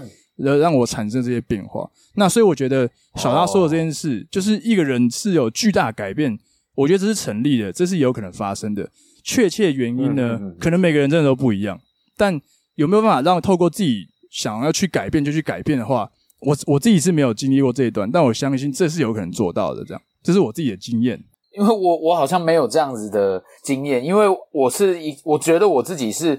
[0.45, 1.89] 而让我产生这些变化。
[2.17, 6.39] 那所以我觉得小大说的这件事，就是一个人是有巨大改变。
[6.75, 8.89] 我觉得这是成立的，这是有可能发生的。
[9.25, 11.79] 确切原因呢，可能每个人真的都不一样。
[12.17, 12.41] 但
[12.77, 16.09] 有没有办法让透过自己想要去改变就去改变的话，
[16.41, 19.85] 我我自己是没有经历过这一段，但我相信这是有可能做到的。
[19.85, 21.21] 这样，这是我自己的经验。
[21.51, 26.39] 因为我我好像没有这样子的经验，因为我是一，我觉得我自己是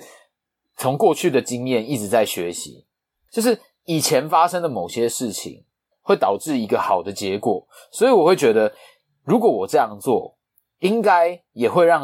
[0.78, 2.86] 从过去的经验一直在学习，
[3.32, 5.64] 就是以前发生的某些事情
[6.02, 8.74] 会导致一个好的结果，所以我会觉得。
[9.26, 10.36] 如果我这样做，
[10.80, 12.04] 应该也会让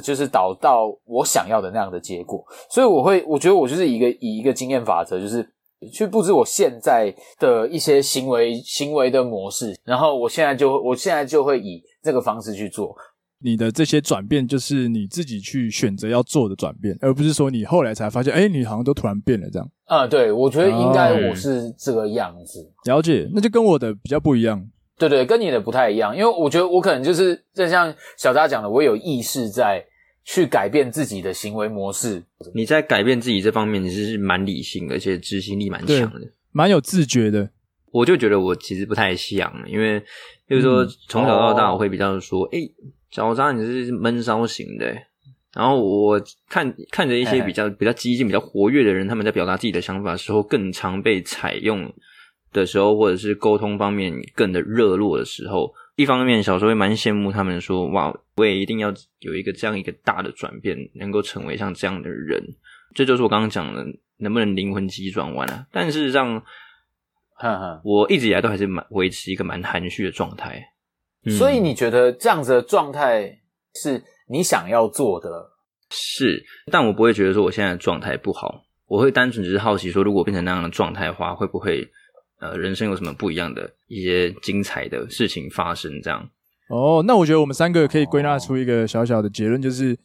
[0.00, 5.44] 就是导到我想要的那样的结果，所以我会，我觉得我就是一个以一个经验法则，就是
[5.92, 12.96] 去布置我现在的一些行为行为的模式，然后我现在就我现在就会以这个方式去做。
[13.44, 19.68] 你的这些转变，就是你自己去选择要做的转变，而不是说你后来才发现，哎，你好像都突然变了这样。
[19.86, 22.64] 啊、嗯，对，我觉得应该我是这个样子。
[22.84, 24.64] 了解，那就跟我的比较不一样。
[24.96, 29.84] 对对，跟你的不太一样，因为我觉得我可能就是就像小扎讲的，我有意识在
[30.24, 32.22] 去改变自己的行为模式。
[32.54, 36.20] 你在改变自己这方面，你是蛮理性的，而且执行力蛮强的，
[36.52, 37.50] 蛮有自觉的。
[37.92, 40.00] 我就觉得我其实不太像，因为
[40.48, 44.92] 比如说从小到大，我会比较说，哎、嗯，小张你是闷骚型的。
[45.54, 51.92] 然后我看看着一些比较比较激进、比较活跃的人，他们在表达自己的想法的时候，更常被采用。
[52.52, 62.42] 的时候，或者是沟通方面更的热络的时候，一方面小时候会蛮羡慕他们说，哇，我也一定要有一个这样一个大的转变，能够成为像这样的人。
[62.94, 63.82] 这就是我刚刚讲的，
[64.18, 65.64] 能不能灵魂急转弯啊？
[65.72, 66.42] 但事实上，
[67.42, 70.62] 哈哈，我一直以来都还是蛮维持一个蛮含蓄的状态。
[71.36, 73.40] 所以你觉得这样子的状态
[73.74, 75.50] 是你想要做的？
[75.90, 81.84] 是，但我不会觉得说我现在的状态不好，我会单纯只是好奇说，如果变成那样的状态的话，会不会
[82.38, 86.00] 呃人生有什么不一样的一些精彩的事情发生？
[86.00, 86.30] 这样。
[86.68, 89.98] 哦，那我觉得我们三个可以归纳出一个小小的结论，就是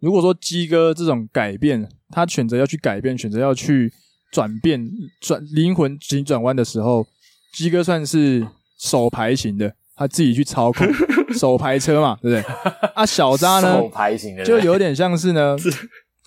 [0.00, 3.92] 如果说鸡哥这种改变，他选择要去改变，选择要去
[4.34, 7.06] 转变，转灵魂急转弯的时候，
[7.52, 8.44] 鸡哥算是
[8.78, 10.86] 手排型的，他自己去操控
[11.38, 12.54] 手排车嘛，对不对？
[12.94, 15.56] 啊，小渣呢，手排型的，就有点像是呢，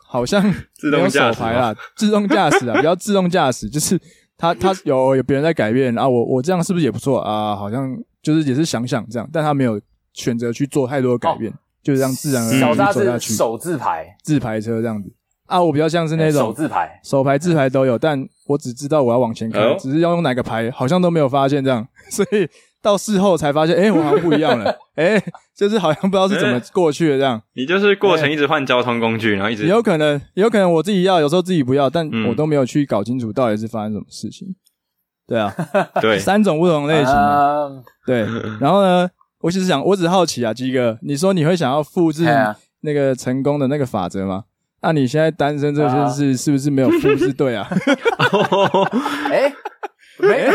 [0.08, 0.41] 好像
[0.74, 4.00] 自动手排啦，自动驾驶啊， 比较自动驾驶，就是
[4.38, 7.56] 他他有有别人在改变啊，我我这样是不是也不错啊？
[7.56, 7.98] 好像。
[8.20, 9.80] 就是也是想想这样，但他没有
[10.12, 13.00] 选择去做太多的改变，哦、就是这样自然而然走下去。
[13.00, 15.10] 小渣是手自排，自排车这样子
[15.48, 22.48] 啊，我比较像是那种手自牌，手牌自牌都有，但我只知道我要往前开，哦、只是要用哪个牌，好像都没有发现这样， 所以
[22.82, 25.24] 到事后才发现，哎、欸，我好像不一样了， 哎、欸，
[25.56, 27.42] 就是好像不知道是怎么过去的这样。
[27.54, 34.56] 你就是过程一直换交通工具，欸、然后一直有可能，有可能我自己要，有时候自己不要，但我都没有去搞清楚到底是发生什么事情。
[35.26, 35.54] 对啊，
[36.00, 38.26] 对，三种不同类型的，对。
[38.62, 42.26] 然后呢，我其实想，我只好奇啊，鸡哥，你说你会想要复制
[42.82, 44.46] 那个成功的那个法则吗？
[44.88, 47.67] 那你现在单身这件事是不是没有复是对啊？
[49.30, 49.54] 哎，
[50.17, 50.45] 没，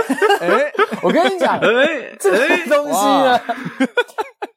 [0.41, 3.39] 哎，我跟你讲，哎，这个东西呢，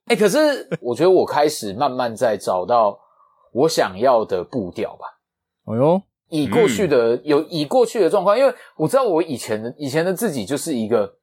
[0.05, 2.97] 哎，可是我觉得我开始慢慢在找到
[3.51, 5.07] 我想要的步调吧。
[5.65, 6.01] 哎呦。
[6.29, 11.17] 以过去的有以过去的状况，因为我知道我以前的以前的自己就是一个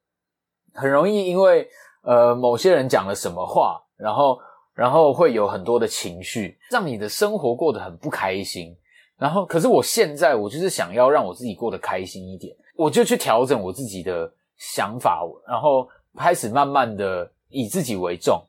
[0.73, 1.67] 很容易因为
[2.03, 4.37] 呃某些人讲了什么话，然后
[4.73, 8.75] 然后会有很多的情绪，让你的生活过得很不开心。
[9.17, 18.41] 然后可是我现在我就是想要让我自己过得开心一点，我就去调整我自己的想法，然后开始慢慢的以自己为重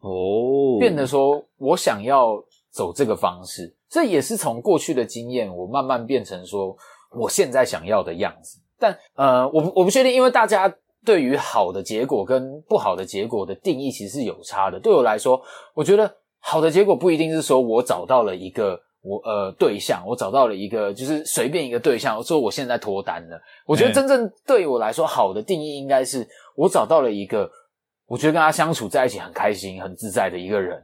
[0.00, 3.74] 哦，变得说我想要走这个方式。
[3.88, 6.76] 这也是从过去的经验，我慢慢变成说
[7.12, 8.58] 我现在想要的样子。
[8.78, 10.72] 但呃，我不我不确定，因为大家
[11.04, 14.78] 对于好的结果跟不好的结果的定义其实是有差的。
[14.78, 15.40] 对我来说，
[15.74, 23.40] 我觉得好的结果不一定是说我找到了一个我呃对象，我找到了一个就是随便一个对象，我说我现在脱单了。
[23.64, 27.50] 我觉得真正对我来说好的定义应该是我找到了一个
[28.06, 30.82] 我觉得跟他相处在一起很开心、很自在的一个人，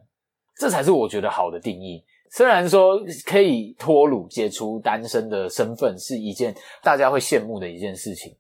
[0.57, 2.03] 这才是我觉得好的定义。
[2.31, 8.35] 虽然说可以脱鲁解除单身的身份是一件大家会羡慕的一件事情，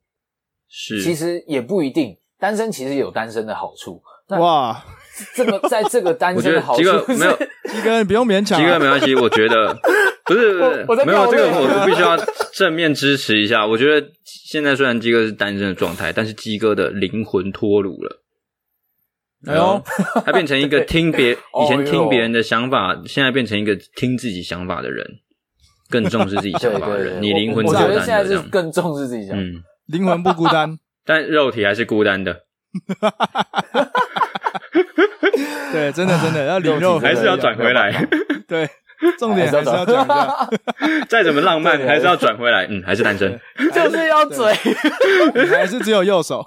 [0.68, 4.02] 是其实也不一定，单身其实有单身的好处。
[4.38, 4.84] 哇，
[5.34, 7.32] 这个在这个单身的好处，鸡哥没有，
[7.72, 9.14] 鸡哥你不用勉强，鸡哥没关系。
[9.14, 9.72] 我觉得
[10.24, 10.58] 不是，
[11.04, 12.16] 没有这个，我必须要
[12.52, 13.64] 正面支持一下。
[13.64, 18.22] 我觉得现在虽然鸡哥是单身的状态，但是鸡哥的灵魂脱鲁了。
[19.46, 19.80] 哎呦，
[20.24, 25.06] 他变成一个 听别以前听别人的想法，现在变成一个听自己想法的人，
[25.88, 27.22] 更重视自己想法的人。
[27.22, 29.40] 你灵魂我觉得现在是更重视自己想法。
[29.40, 32.42] 嗯，灵魂不孤单， 但肉体还是孤单的。
[35.72, 37.92] 对，真的真的要灵肉还是要转回来。
[38.48, 38.68] 对，
[39.18, 40.28] 重点还是要转回来。
[41.08, 42.66] 再怎么浪漫，还是要转回来。
[42.68, 43.38] 嗯，还是单身，
[43.72, 44.54] 就是要嘴，
[45.50, 46.46] 还是只有右手。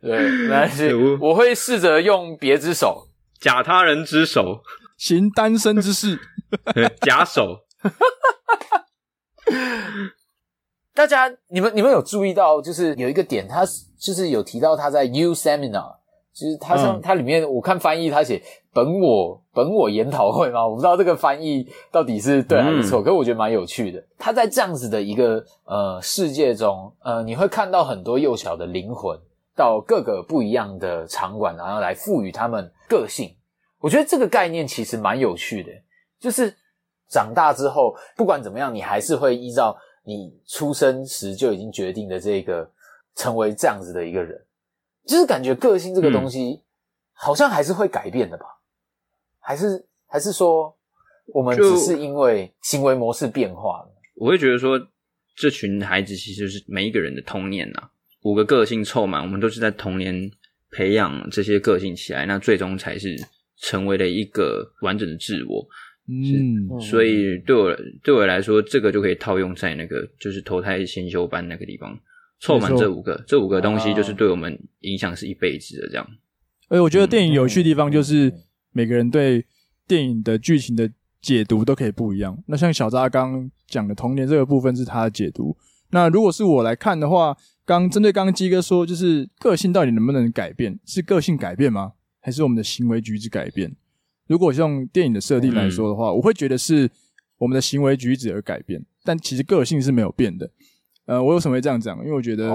[0.00, 3.08] 对，没关系，我会试着用别之手，
[3.40, 4.62] 假他人之手，
[4.96, 6.18] 行单身之事，
[7.00, 7.60] 假手。
[11.00, 13.64] 大家，你们你们有注意到，就是有一个点，他
[13.98, 15.94] 就是有提到他在 U Seminar，
[16.34, 18.42] 就是他上他里面，我看翻译他写
[18.74, 24.04] 本我本我研讨会嘛，我不知道这个翻译到底是对还是错，嗯、可是我觉得蛮有趣的。
[24.18, 29.18] 他在这样子的一个呃世界中，呃，你会看到很多幼小的灵魂。
[29.56, 33.34] 到各个不一样的场馆，然后来赋予他们个性。
[33.78, 35.70] 我觉得这个概念其实蛮有趣的，
[36.18, 36.54] 就是
[37.10, 42.70] 长大之后，不管怎么样，你还是会依照你出生时就已经决定的这个，
[43.14, 44.40] 成为这样子的一个人。
[45.06, 46.62] 就是感觉个性这个东西，
[47.12, 48.44] 好像还是会改变的吧？
[48.44, 48.62] 嗯、
[49.40, 50.76] 还是还是说，
[51.26, 53.92] 我们只是因为行为模式变化了？
[54.16, 54.78] 我会觉得说，
[55.36, 57.90] 这群孩子其实是每一个人的童年呐、啊。
[58.22, 60.30] 五个个性凑满，我们都是在童年
[60.70, 63.16] 培养这些个性起来，那最终才是
[63.56, 65.66] 成为了一个完整的自我。
[66.10, 71.96] 嗯，所以对我对我来说，这个就可以套用在那个就是投胎先修班那个地方，
[72.40, 76.06] 凑满这五个，这五个东西就是对我们影响是一辈子的这样。
[76.68, 78.32] 而且我觉得电影有趣的地方就是
[78.72, 79.46] 每个人对
[79.86, 80.90] 电影的剧情的
[81.22, 82.36] 解读都可以不一样。
[82.48, 85.56] 那像小扎刚讲的童年这个部分是他的解读，
[85.90, 87.36] 那如果是我来看的话。
[87.66, 90.76] 刚针对刚刚鸡哥说，就是个性到底能不能改变？
[90.84, 91.92] 是个性改变吗？
[92.18, 93.76] 还是我们的行为举止改变？
[94.30, 96.88] 如果用电影的设定来说的话，嗯、我会觉得是
[97.36, 100.48] 我们的行为举止而改变，但其实个性是没有变的。
[101.06, 101.98] 呃，我为什么会这样讲？
[101.98, 102.54] 因为我觉得，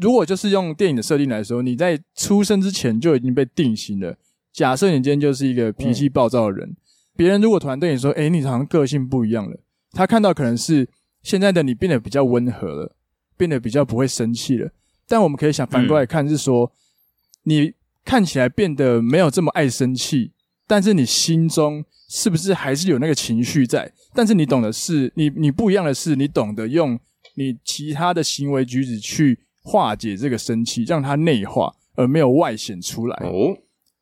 [0.00, 4.16] 如果就是用电影的设定来说，你在出生之前就已经被定型了。
[4.52, 6.76] 假设你今天就是一个脾气暴躁的人，
[7.16, 9.58] 别、嗯、人如果突然对你说：“诶，你好像个性不一样了。”
[9.92, 10.88] 他看到可能是
[11.22, 12.92] 现在的你变得比较温和了。
[13.38, 14.70] 变得比较不会生气了，
[15.06, 16.72] 但我们可以想反过来看，是说、嗯、
[17.42, 20.30] 你看起来变得没有这么爱生气，
[20.66, 23.92] 但是你心中是不是还是有那个情绪在？
[24.14, 26.98] 但是你懂的是，你你不一样的是，你懂得用
[27.34, 33.16] 你其他的行为举止去化解这个生气，让它内化，而没有外显出来。
[33.24, 33.56] 哦，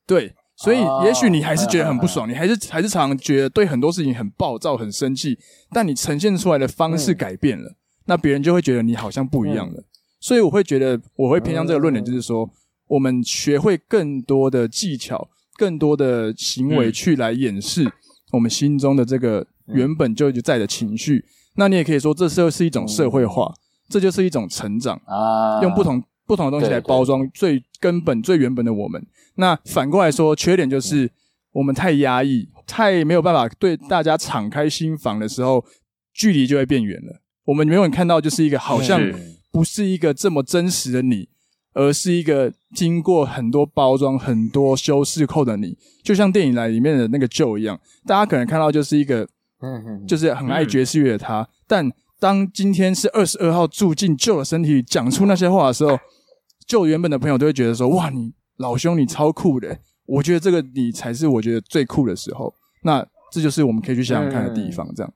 [0.07, 5.39] 对，所以也许你还是觉得很不爽，你还是还是常常觉得对很多事情很暴躁、很生气，
[5.73, 7.71] 但你呈现出来的方式改变了。
[7.71, 9.85] 嗯那别人就会觉得你好像不一样了，嗯、
[10.21, 12.47] 所以我会觉得我会偏向这个论点，就是说，
[12.87, 17.91] 我们学会更多的技巧、更多的行为去来掩饰
[18.33, 21.25] 我们心中的这个原本就就在的情绪。
[21.57, 23.55] 那你也可以说，这是是一种社会化，
[23.89, 29.07] 这就是一种成长啊，用不同不同的东西来包装最根本、最原本的我们。
[29.37, 31.11] 那反过来说，缺点就是
[31.53, 35.65] 我们太压抑，太没有办法对大家敞开心房的时候，
[36.13, 37.21] 距离就会变远了。
[37.45, 39.01] 我们永远看到就是一个好像
[39.53, 41.29] 不是一个这么真实的你，
[41.75, 49.29] 而是一个经过很多包装、很多修饰后的你，就像电影来里面的那个 Joe 一样，大家可能看到就是一个，
[50.09, 51.47] 就是很爱爵士乐的他。
[51.67, 55.99] 但当今天是二十二号住进 Joe 的身体里，讲出那些话的时候
[56.67, 62.55] ，Joe 原本的朋友都会觉得说：“哇，你老兄你超酷的！”我觉得这个你才是我觉得最酷的时候。
[62.83, 65.13] 那这就是我们可以去想想看的地方，这样。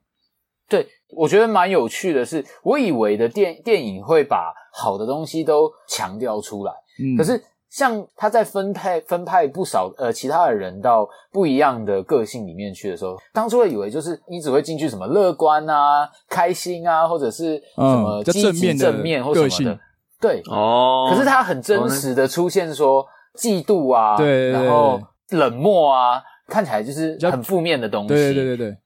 [0.67, 0.85] 对。
[1.15, 19.79] 我觉得蛮有趣的是，我以为的电电影会把好的东西都强调出来，嗯，可是像他在分派分派不少呃其他的人到不一样的个性里面去的时候，当初会以为就是你只会进去什么乐观啊、开心啊，或者是什么积极正面或什么的，
[20.21, 20.41] 对。
[20.45, 21.09] 哦。
[21.11, 28.77] 可是他很真实的出现说嫉妒啊，对，然后冷漠啊，看起来就是很负面的东西，对对对对。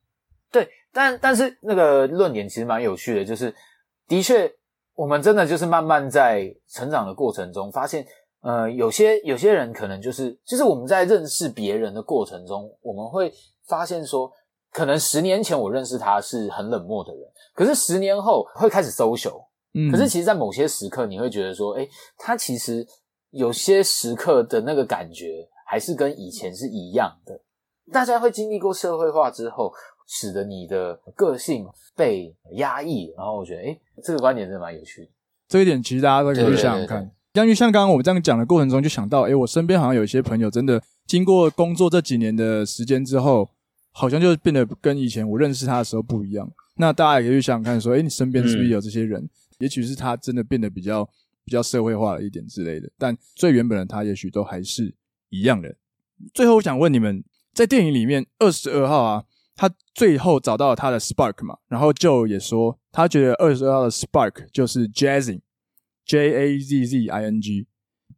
[0.93, 3.53] 但但是那个论点其实蛮有趣的，就是
[4.07, 4.49] 的确，
[4.93, 8.05] 我们真的就是慢慢在成长的过程中发现，
[8.41, 13.33] 呃，有些有些人可能就是，就是我们在认识别人的过程中，我们会
[13.67, 14.31] 发现说，
[14.71, 17.23] 可能十年前我认识他是很冷漠的人，
[17.55, 22.85] 可是十年后会开始 social，嗯，可是其实，在某些时刻，你会觉得说，诶，他其实
[23.31, 27.41] 有些时刻的那个感觉还是跟以前是一样的。
[27.91, 29.73] 大家会经历过社会化之后。
[30.07, 35.11] 使得你的个性被压抑，然后我觉得，诶，这个观点真的蛮有趣的。
[35.47, 37.11] 这一点其实大家都可以去想想看。
[37.33, 43.49] 像就像刚刚我们这样讲的过程中，就想到，诶，我身边好像有一些朋友，真的经过工作这几年的时间之后，
[43.91, 46.51] 好像就变得跟以前我认识他的时候不一样。
[46.75, 49.21] 那大家也可以去想想看，说，诶，你身边是不是有这些人？
[49.21, 51.03] 嗯、也许是他真的变得比较
[51.43, 54.93] 比较社会化了一点之类的，但最原本的他，也许都还是
[55.29, 55.75] 一样的。
[56.33, 59.23] 最后，我想问你们，在电影里面二十二号啊。
[59.55, 67.67] 他最后找到了他的 spark 嘛，然后就也说他觉得二十二号的 spark 就是 jazzing，J A Z Z I N G，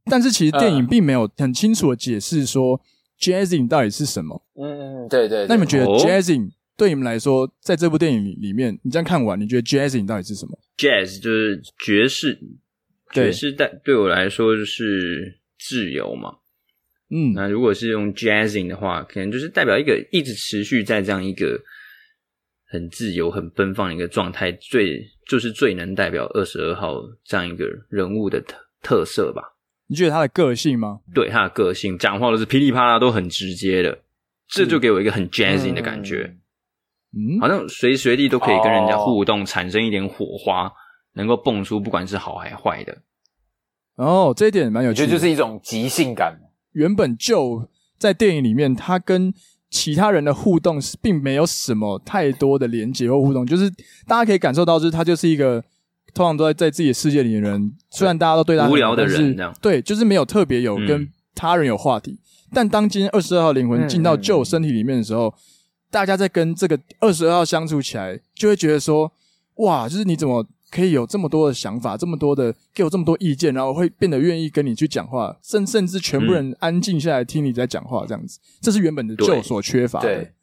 [0.05, 2.81] 但是其实电影并没有很清楚的解释说
[3.19, 4.45] jazzing 到底是什么。
[4.55, 5.45] 嗯嗯，对对。
[5.47, 12.39] 那你们觉得 jazzing 对你们来说，在这部电影里里面，你这样看完，你觉得 jazzing 到底是什么？Jazz 就是爵士，
[13.13, 16.37] 爵士对对我来说就是自由嘛。
[17.09, 21.61] 嗯，那如果是用 jazzing 的话，可能就是代表一个一直持续在这样一个
[22.67, 29.55] 很自由、很奔放的一个状态，最就是最能代表二十二号这样一个人物的特特色吧？
[29.87, 31.01] 你觉得他的个性吗？
[31.13, 33.99] 对，他的个性，讲话都是噼里啪啦，都很直接的，
[34.47, 36.37] 这就给我一个很 jazzing 的感觉。
[37.13, 40.71] 嗯，好像随时随地都可以跟人家互动，哦、产生一点火花，
[41.13, 42.97] 能够蹦出不管是好还是坏的。
[43.95, 46.39] 哦，这一点蛮有趣就是一种即兴感。
[46.75, 47.67] 原本就
[47.97, 49.33] 在电影里面，他跟
[49.69, 53.69] 其他人的互动是并没有什么太多的连接或互动，就是
[54.05, 55.63] 大家可以感受到，就是他就是一个
[56.13, 57.73] 通常都在在自己的世界里的人。
[57.89, 62.11] 虽然大家都对他无聊的人，这样对，就是没有特别有跟他人有话题。
[62.11, 62.19] 嗯、
[62.53, 65.39] 但当今天二十二号灵魂进到 Joe 身体里面的时候，嗯嗯、
[65.89, 69.11] 大家在跟这个二十二号相处起来，就会觉得说，
[69.55, 70.45] 哇，就是你怎么？
[70.75, 80.07] 可以有这么多的想法，这么多的给我这么多意见，然后我会变得愿意跟你去讲话，甚甚至全部人安静下来听你在讲话，这样子，嗯、这是原本的 Joe 所缺乏的。
[80.07, 80.33] 对，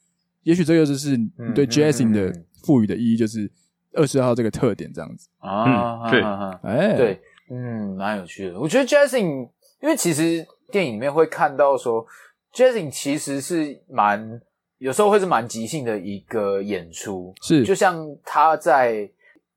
[0.44, 3.50] 也许这个就是你对 Jazzing 的赋予的意义，就是
[3.92, 5.28] 二十号这个特点这样子。
[5.40, 6.22] 啊，对，
[6.62, 7.20] 哎，对。
[7.50, 8.58] 嗯，蛮有趣的。
[8.58, 9.50] 我觉得 Jazzing，
[9.82, 12.06] 因为其实电影里面会看到说
[12.54, 14.40] ，Jazzing 其实是蛮
[14.78, 17.62] 有时候会是蛮即兴的一个演出，是。
[17.62, 19.10] 就像他在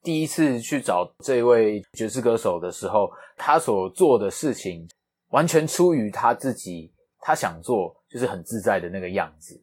[0.06, 4.88] 第一次去找这位爵士歌手的时候，他所做的事情
[5.32, 9.60] 完全出于他自己，他想做就是很自在的那个样子，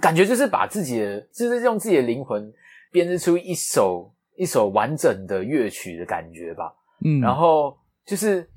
[0.00, 2.50] 感觉就是把自己的，就是用自己的灵魂
[2.90, 6.74] 编织出一首一首完整的乐曲的感觉吧。
[7.04, 7.76] 嗯，然后
[8.06, 8.48] 就是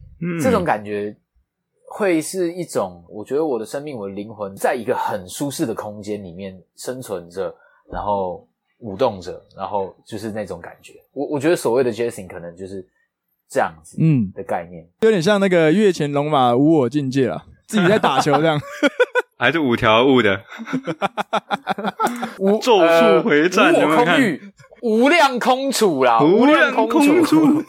[0.42, 1.14] 这种感觉
[1.90, 7.54] 会是一种，我觉得我的生命，我的灵魂，在一个很舒适的空间里面生存着，
[7.92, 8.48] 然后
[8.80, 10.94] 舞动着，然后就是那种感觉。
[11.14, 12.86] 我我觉得所谓的 jazzing 可能就是
[13.50, 18.60] 这样子，嗯的概念，有点像那个月前龙马无我境界啊，自己在打球这样，
[19.38, 20.44] 还是五条悟的，
[22.40, 27.64] 无 咒术回战，无我空域，无量空处啦，无量空处。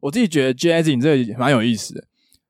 [0.00, 2.02] 我自己觉得 jazzing 这个蛮有意思的，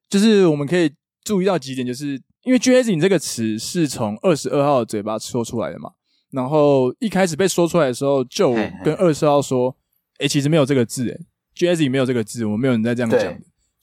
[0.08, 0.94] 就是我们可以
[1.24, 5.90] 注意到几点，就是因为 jazzing 这个词是从二十二号的嘴巴说出来的嘛，
[6.30, 8.52] 然后一开始被说出来的时候，就
[8.84, 9.76] 跟二十二号说，
[10.20, 11.20] 诶，其实没有这个字，诶
[11.54, 13.38] jazzing 没有这个字，我们没有人在这样讲的。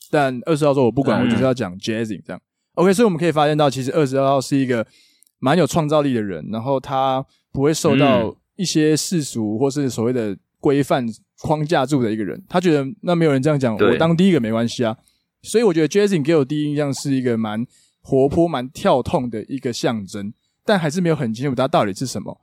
[0.09, 2.41] 但二十二号说我不管，我就是要讲 jazzing 这样。
[2.73, 4.85] OK，所以我们可以发现到，其实二十二号是一个
[5.39, 11.05] 蛮有创造力的人，然后他不会受到一些世俗或是所谓的规范
[11.41, 14.97] 框架住的一个人，他觉得那没有人这样讲，我当第一个没关系啊。
[15.43, 17.65] 所以我觉得 Jazzing 给我第一印象是一个蛮
[18.07, 20.33] 活泼、蛮跳痛的一个象征，
[20.63, 22.39] 但还是没有很清楚它到底是什么。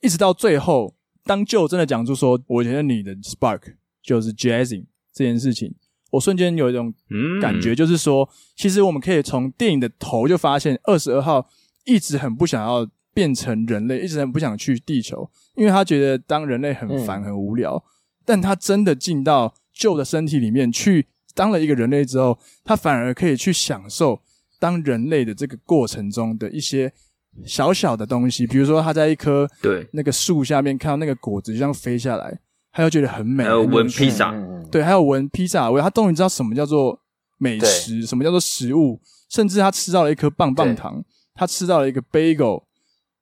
[0.00, 5.74] 一直到最后，当 Joe 真的讲出说：“我觉得你的 Spark 就是 Jazzing 这件事情”，
[6.12, 6.94] 我瞬间有一种
[7.42, 11.48] 感觉，就是说，其实我们可以从电影的头就发现，二十二号
[11.84, 12.88] 一直很不想要。
[13.16, 17.74] 变成人类，一直很不想去地球，因为他觉得当人类很烦、很无聊。
[17.74, 17.82] 嗯、
[18.26, 24.20] 但他真的进到 Joe 的身体里面去，当了一个人类之后，他反而可以去享受
[24.58, 26.92] 当人类的这个过程中的一些
[27.44, 32.38] 小小的东西，比如说他在一棵对那个树下面看到那个果子就这样飞下来，
[32.72, 33.44] 他又觉得很美。
[33.44, 34.34] 还有闻披萨，
[34.70, 36.98] 对，还有闻披萨味，他终于知道什么叫做
[37.38, 41.04] 美食，什么叫做食物，甚至他吃到了一颗棒棒糖，
[41.34, 42.64] 他吃到了一个 bagel。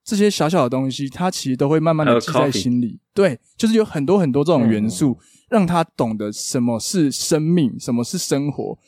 [0.04, 3.00] 这些小小的东西，他其实都会慢慢的记在心里。
[3.14, 5.18] 对，就是有很多很多这种元素，
[5.48, 8.78] 让他懂得什么是生命，什么是生活。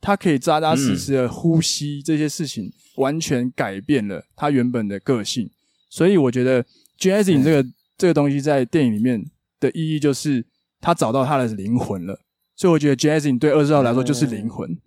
[0.00, 5.50] 他可以扎扎实实的呼吸，这些事情完全改变了他原本的个性。
[5.90, 6.64] 所以我觉得
[6.98, 9.24] jazzing 这个这个东西在电影里面
[9.60, 10.44] 的意义，就是
[10.80, 12.20] 他找到他的灵魂了。
[12.54, 14.78] 所以我觉得 jazzing 对二十号来说就是灵魂，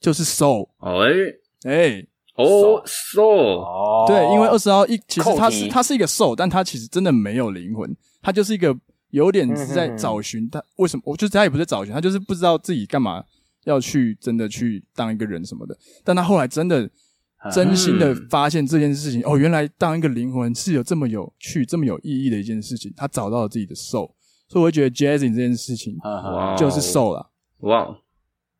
[0.00, 0.68] 就是 soul。
[0.78, 1.70] 哎。
[1.70, 2.06] 哎。
[2.36, 8.74] 哦，soul，哦，对，因为二十号一其实他是他是一个 soul，但他其实真的没有灵魂，他就是一个
[9.10, 13.22] 有点是在找寻他为什么，我就是他也不是找寻，他就是不知道自己干嘛
[13.64, 16.90] 要去真的去当一个人什么的，但他后来真的
[17.52, 24.12] 真心的发现这件事情，哦，原来当一个灵魂是有这么有趣、这么有意义的一件事情，他找到了自己的 soul，
[24.48, 25.96] 所以我会觉得 jazzing 这件事情
[26.58, 27.30] 就是 soul 了，
[27.60, 27.96] 哇，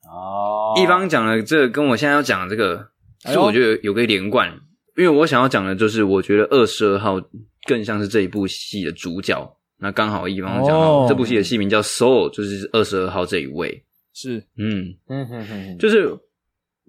[0.02, 2.90] 哦，一方讲的这个跟我现在要讲的这个。
[3.22, 4.48] 所以我觉得有个连贯，
[4.96, 7.20] 因为我想要讲的就是，我觉得二十二号
[7.66, 9.58] 更像是这一部戏的主角。
[9.76, 13.84] 那刚好一方讲到这部戏的戏名叫《Soul》，就是二十二号这一位。
[14.20, 16.14] 是，嗯嗯哼哼，就是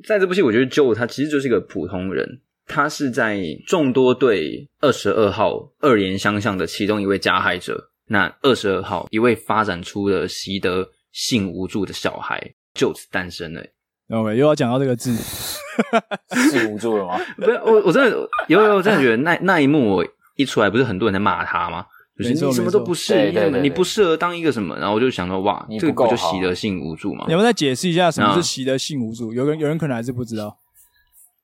[0.05, 7.89] 在这部戏，我觉得 Joe 他其实就是一个普通人，他是在众多对二十二号恶言相向的其中一位加害者。
[8.07, 13.65] 那二十二号一位发展出了习得性无助的小孩就此诞生了。
[14.09, 15.15] OK，又要讲到这个字。
[16.51, 17.17] 是无助了吗？
[17.38, 18.09] 不是我，我真的
[18.49, 20.05] 有有，我真的觉得那那一幕我
[20.36, 21.86] 一出来，不是很多人在骂他吗？
[22.24, 24.78] 就是你什么都不是，你不适合当一个什么。
[24.78, 27.26] 然后我就想说，哇，这个不就习得性无助嘛？
[27.28, 29.34] 你们再解释一下什么是习得性无助？
[29.34, 30.57] 有人有人可能还是不知道。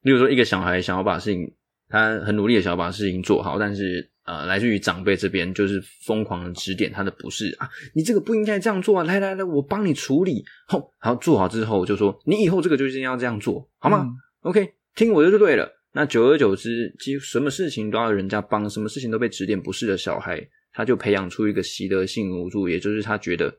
[0.02, 1.52] 例如说，一个小孩想要把事情，
[1.90, 4.10] 他很努力的想要把事情做好，但是。
[4.28, 9.06] 呃，来自于长辈这边就是疯狂的指点他的不是啊，你这个不应该这样做啊！
[9.06, 10.44] 来来来，我帮你处理。
[10.68, 14.02] 好，好做好之后就说，你以后这个就是要这样做好吗？
[14.02, 14.12] 嗯
[14.42, 15.72] ？OK，听我的就对了。
[15.94, 20.46] 那久而久之，几乎什么事情都要人家帮，什么事情都被指点不是的小孩，
[20.78, 23.52] 他就培养出一个习得性无助，也就是他觉得，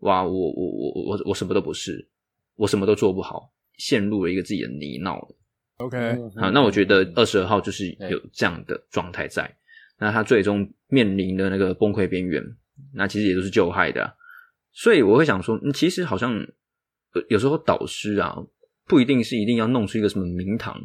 [0.00, 2.08] 哇，我我我我我什么都不是，
[2.56, 5.16] 我什么都做不好，陷入了一个自己的泥淖。
[5.76, 9.48] OK，好，那我觉得二十二号就是有这样的状态在。
[10.00, 12.42] 那他最终面临的那个崩溃边缘，
[12.94, 14.12] 那其实也都是 Joe 害的啊，
[14.72, 16.44] 所以我会想说，其实好像
[17.28, 18.36] 有时候导师啊，
[18.88, 20.80] 不一定是一定要弄出一个什么名堂，欸、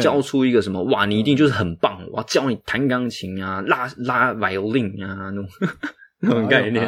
[0.00, 5.48] 教出一个什么哇，你一定就是很棒，我要教你弹钢琴啊，拉拉 violin 啊，那种
[6.20, 6.84] 那种概念。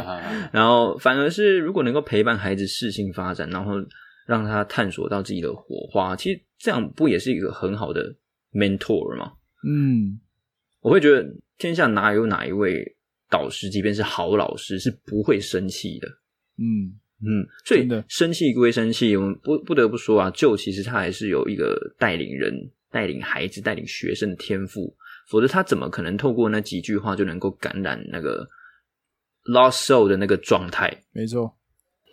[0.52, 3.74] 然后反而是如果能够陪伴孩子适性发展，然后
[4.26, 8.14] 让他探索到自己的火花，其实这样不也是一个很好的
[8.52, 9.32] mentor 吗？
[9.64, 10.20] 嗯，
[10.80, 11.24] 我会觉得
[11.58, 12.96] 天下哪有哪一位
[13.30, 16.08] 导师，即便是好老师，是不会生气的。
[16.58, 24.94] 嗯嗯，所以生气归生气，我们不不得不说啊，就其实他还是有一个带领人、带领孩子、带领学生的天赋，
[25.28, 28.48] 否则他怎么可能透过那几句话就能够感染那个
[29.44, 31.02] lost soul 的那个状态？
[31.12, 31.56] 没错。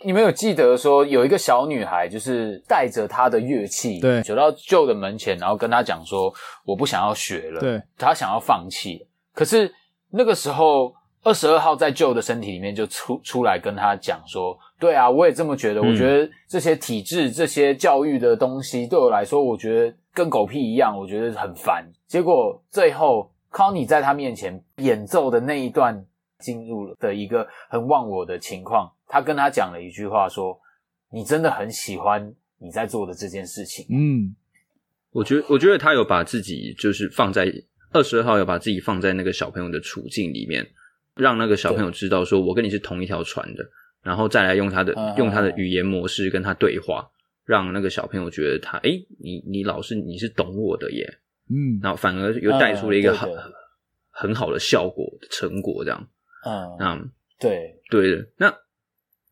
[0.05, 6.33] 你们有记得说有一个小女孩，就是带着她的乐器，对，走到 Joe 的门前，然后跟他讲说
[6.63, 9.05] ：“我不想要学了。”对，她想要放弃。
[9.33, 9.69] 可是
[10.11, 10.93] 那个时候，
[11.23, 15.81] 二十二号在 Joe 的身体里面就出出来跟他讲说：“对啊，我也这么觉得。
[15.81, 26.05] 我觉得这些体制、这些教育的东西对我来说，我觉得跟狗屁一样，我觉得很烦。”结果最后，Connie 在他面前演奏的那一段，
[26.39, 28.89] 进入了的一个很忘我的情况。
[29.07, 30.57] 他跟他讲了一句话，说
[31.11, 34.33] ：“你真的很喜欢你在做的这件事情。”嗯，
[35.11, 37.51] 我觉得，我觉得他有把自己就是放在
[37.91, 40.65] 二十二号，有把自己放在那个小朋友的处境里面，
[41.19, 43.63] 让那个小朋友知道说，我跟你是同一条船的，
[44.01, 47.07] 然后再来用他的用他的语言模式跟他对话，
[47.45, 51.05] 让那个小朋友觉得他，哎，你你老师你是懂我的耶，
[51.49, 53.29] 嗯，然后反而又带出了一个很
[54.09, 56.07] 很好的效果成果，这样，
[56.45, 56.99] 嗯，那
[57.39, 57.75] 对。
[57.89, 58.53] 对的，那。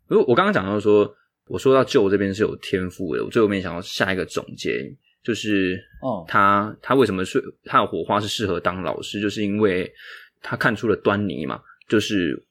[0.09, 1.13] 如果我刚刚讲到说，
[1.49, 4.89] 我说到 Joe 这边是有天赋的，我最后面想要下一个总结，
[5.21, 9.93] 就是，哦，他他为什么是他的火花是适合当老师，就是因为
[10.41, 12.45] 他看出了端倪嘛，就是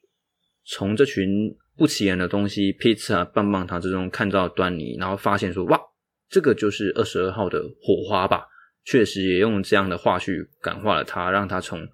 [0.65, 5.81] 从这群不起眼的东西，披萨、棒棒糖之中看到端倪，然后发现说，哇，
[6.29, 8.47] 这个就是二十二号的火花吧，
[8.85, 11.87] 确实也用这样的话去感化了他，让他从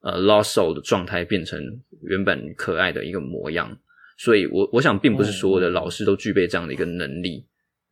[0.00, 1.62] 呃 lost soul 的状态变成
[2.02, 3.76] 原本可爱的一个模样。
[4.18, 7.46] 所以我，我我想，并不是所有的老师都具备这样的一个能力，嗯、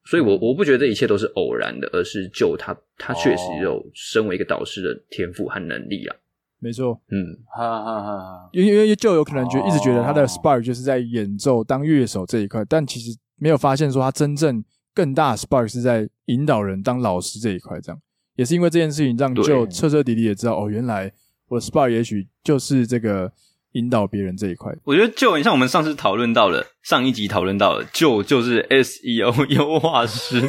[0.07, 6.17] 所以我我不觉得这一切都是偶然的，而是就他他确实有身为一个导师的天赋和能力啊。
[6.65, 8.49] 没错，嗯，哈哈哈。
[8.53, 17.79] 因为因为就有可能觉得一直觉得他的 spark 就是在演奏当乐手这一块，但其实没有发现说他真正更大的 spark 是在引导人当老师这一块。
[17.81, 18.01] 这样
[18.37, 21.13] 也是因为这件事情让就彻彻底底也知道，哦，原来
[21.49, 23.31] 我的 spark 也许就是这个。
[23.75, 30.41] 引导别人这一块，我觉得就很像我们上次讨论到了，上一集讨论到了，就就是 SEO 优化师。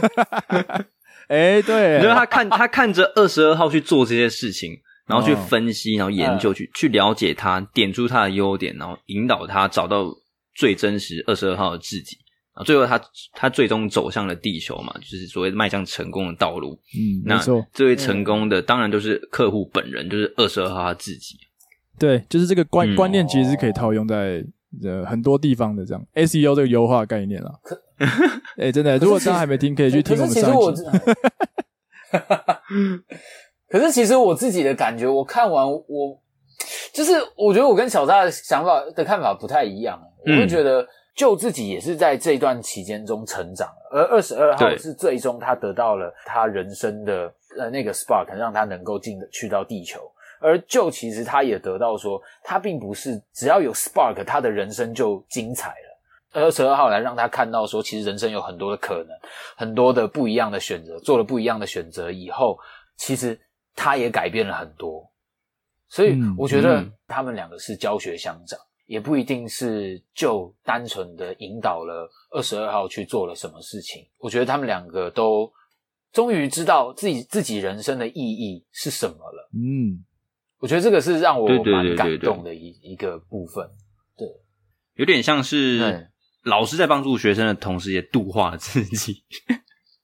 [1.28, 4.78] 哎，对，因为他看他看着二十二号去做这些事情，
[5.08, 10.06] 然后去分析，然后研究，去去了解他，点出他的优点，然后引导他找到
[10.56, 12.18] 最真实二十二号的自己。
[12.56, 13.02] 然后最后他
[13.34, 16.80] 他最终走向了地球嘛，就是所谓迈向成功的道路。
[16.98, 21.36] 嗯，那没错，这位成功的当然就是客户本人，就是二十二号他自己。
[22.00, 24.42] 对，就是这个观、嗯、观念，其实是可以套用在
[24.84, 27.52] 呃很多地方的这样 SEO 这个优化概念啊。
[28.58, 30.82] 哎、欸，真的，如果大家还没听，可以去听我们上一集。
[33.76, 36.18] 可是其实我自己的感觉，我看完我
[36.94, 40.02] 就是我觉得我跟小扎的想法的看法不太一样。
[40.26, 50.00] 嗯、我会觉得就自己也是在这段期间中成长，而二十二号是最终他得到了他人生的呃那个 spark，让他能够进去到地球。
[50.40, 56.42] 而就其实他也得到说，他并不是只要有 spark，他的人生就精彩了。
[56.42, 59.10] 二十二号来让他看到说，其实人生有很多的可能，
[59.58, 62.58] 很多的不一样的选择，做了不一样的选择以后，
[62.96, 63.38] 其实
[63.76, 65.12] 他也改变了很多。
[65.88, 74.08] 所以我觉得他们两个是教学相长，嗯、也不一定是就单纯的引导了二十二号去做了什么事情。
[74.18, 75.52] 我觉得他们两个都
[76.12, 79.50] 终于知道自己自己人生的意义是什么了。
[79.54, 80.04] 嗯。
[80.58, 83.70] 我觉得这个是让我蛮感动的一一个部分，
[84.18, 84.26] 对，
[84.96, 86.10] 有点像是
[86.44, 89.24] 老师在帮助学生的同时，也度化了自己，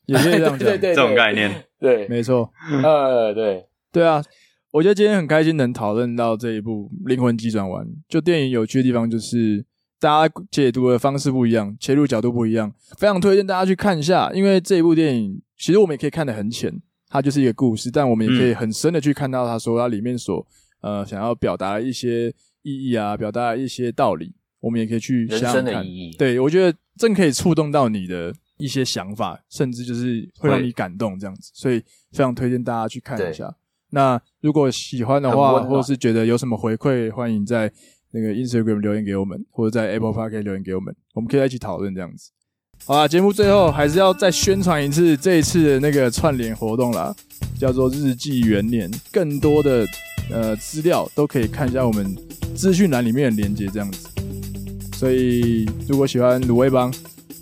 [0.05, 2.49] 也可以这样讲，对对对， 这种概念，对，没错，
[2.83, 4.23] 呃，对，对啊，
[4.71, 7.83] 我觉得今天很开心能讨论到这一部《灵魂急转弯》。
[8.07, 9.65] 就电影有趣的地方，就是
[9.99, 14.31] 大家解读的方式不一样，切入角度不一样，非常推荐大家去看一下。
[14.31, 16.79] 因为这一部电影，其实我们也可以看得很浅。
[17.09, 20.47] 它就是一个故事，但我们也可以很深的去看到它说它里面所
[20.79, 25.55] 呃想要表达的一些意义啊，表达的一些道理，我们也可以去想想看。
[25.55, 26.15] 人生的意义。
[26.17, 31.79] 对，我觉得正可以触动到你的一些想法，甚至就是会让你感动这样子，所以
[32.11, 33.53] 非常推荐大家去看一下。
[33.89, 37.71] 那如果喜欢的话，或者是觉得有什么回馈，欢迎在
[38.11, 42.31] 那个 Instagram 留言给我们，或者在 Apple Park 留言给我们，我们可以在一起讨论这样子。
[42.85, 47.13] 好啦，节目最后还是要再宣传一次这一次的那个串联活动啦，
[47.59, 48.89] 叫做日记元年。
[49.11, 49.85] 更多的
[50.31, 52.15] 呃资料都可以看一下我们
[52.55, 54.07] 资讯栏里面的连接，这样子。
[54.93, 56.93] 所以如果喜欢卤味帮，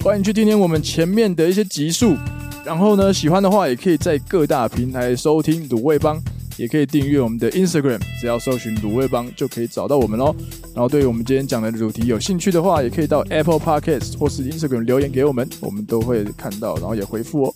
[0.01, 2.15] 欢迎去听听我们前面的一些集数。
[2.63, 6.17] 然后呢，喜欢的话也可以在各大平台收听卤味帮，
[6.55, 10.33] 也可以订阅我们的 Instagram，只要搜寻卤味帮就可以找到我们喽。
[10.73, 17.53] 然后对于我们今天讲的主题有兴趣的话，也可以到 Apple Podcast 或是 Instagram 留言给我们，我们都会看到，然后也回复哦。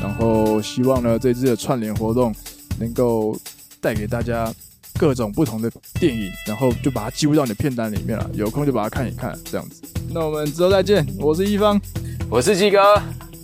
[0.00, 2.34] 然后希望呢，这次的串联活动
[2.78, 3.34] 能够
[3.80, 4.52] 带给大家
[4.98, 5.70] 各种不同的
[6.00, 8.28] 电影，然后就把它记录到你的片单里面了。
[8.34, 9.82] 有空就把它看一看，这样子。
[10.10, 11.80] 那我们之后再见，我是一方，
[12.28, 13.00] 我是鸡哥，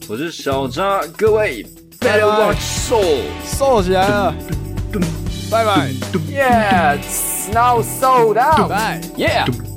[0.09, 1.65] 我是小渣，各位
[2.01, 4.35] ，Better Watch Soul，瘦起来了，
[5.51, 5.91] 拜拜
[6.31, 9.74] ，Yeah，now sold out，拜，Yeah。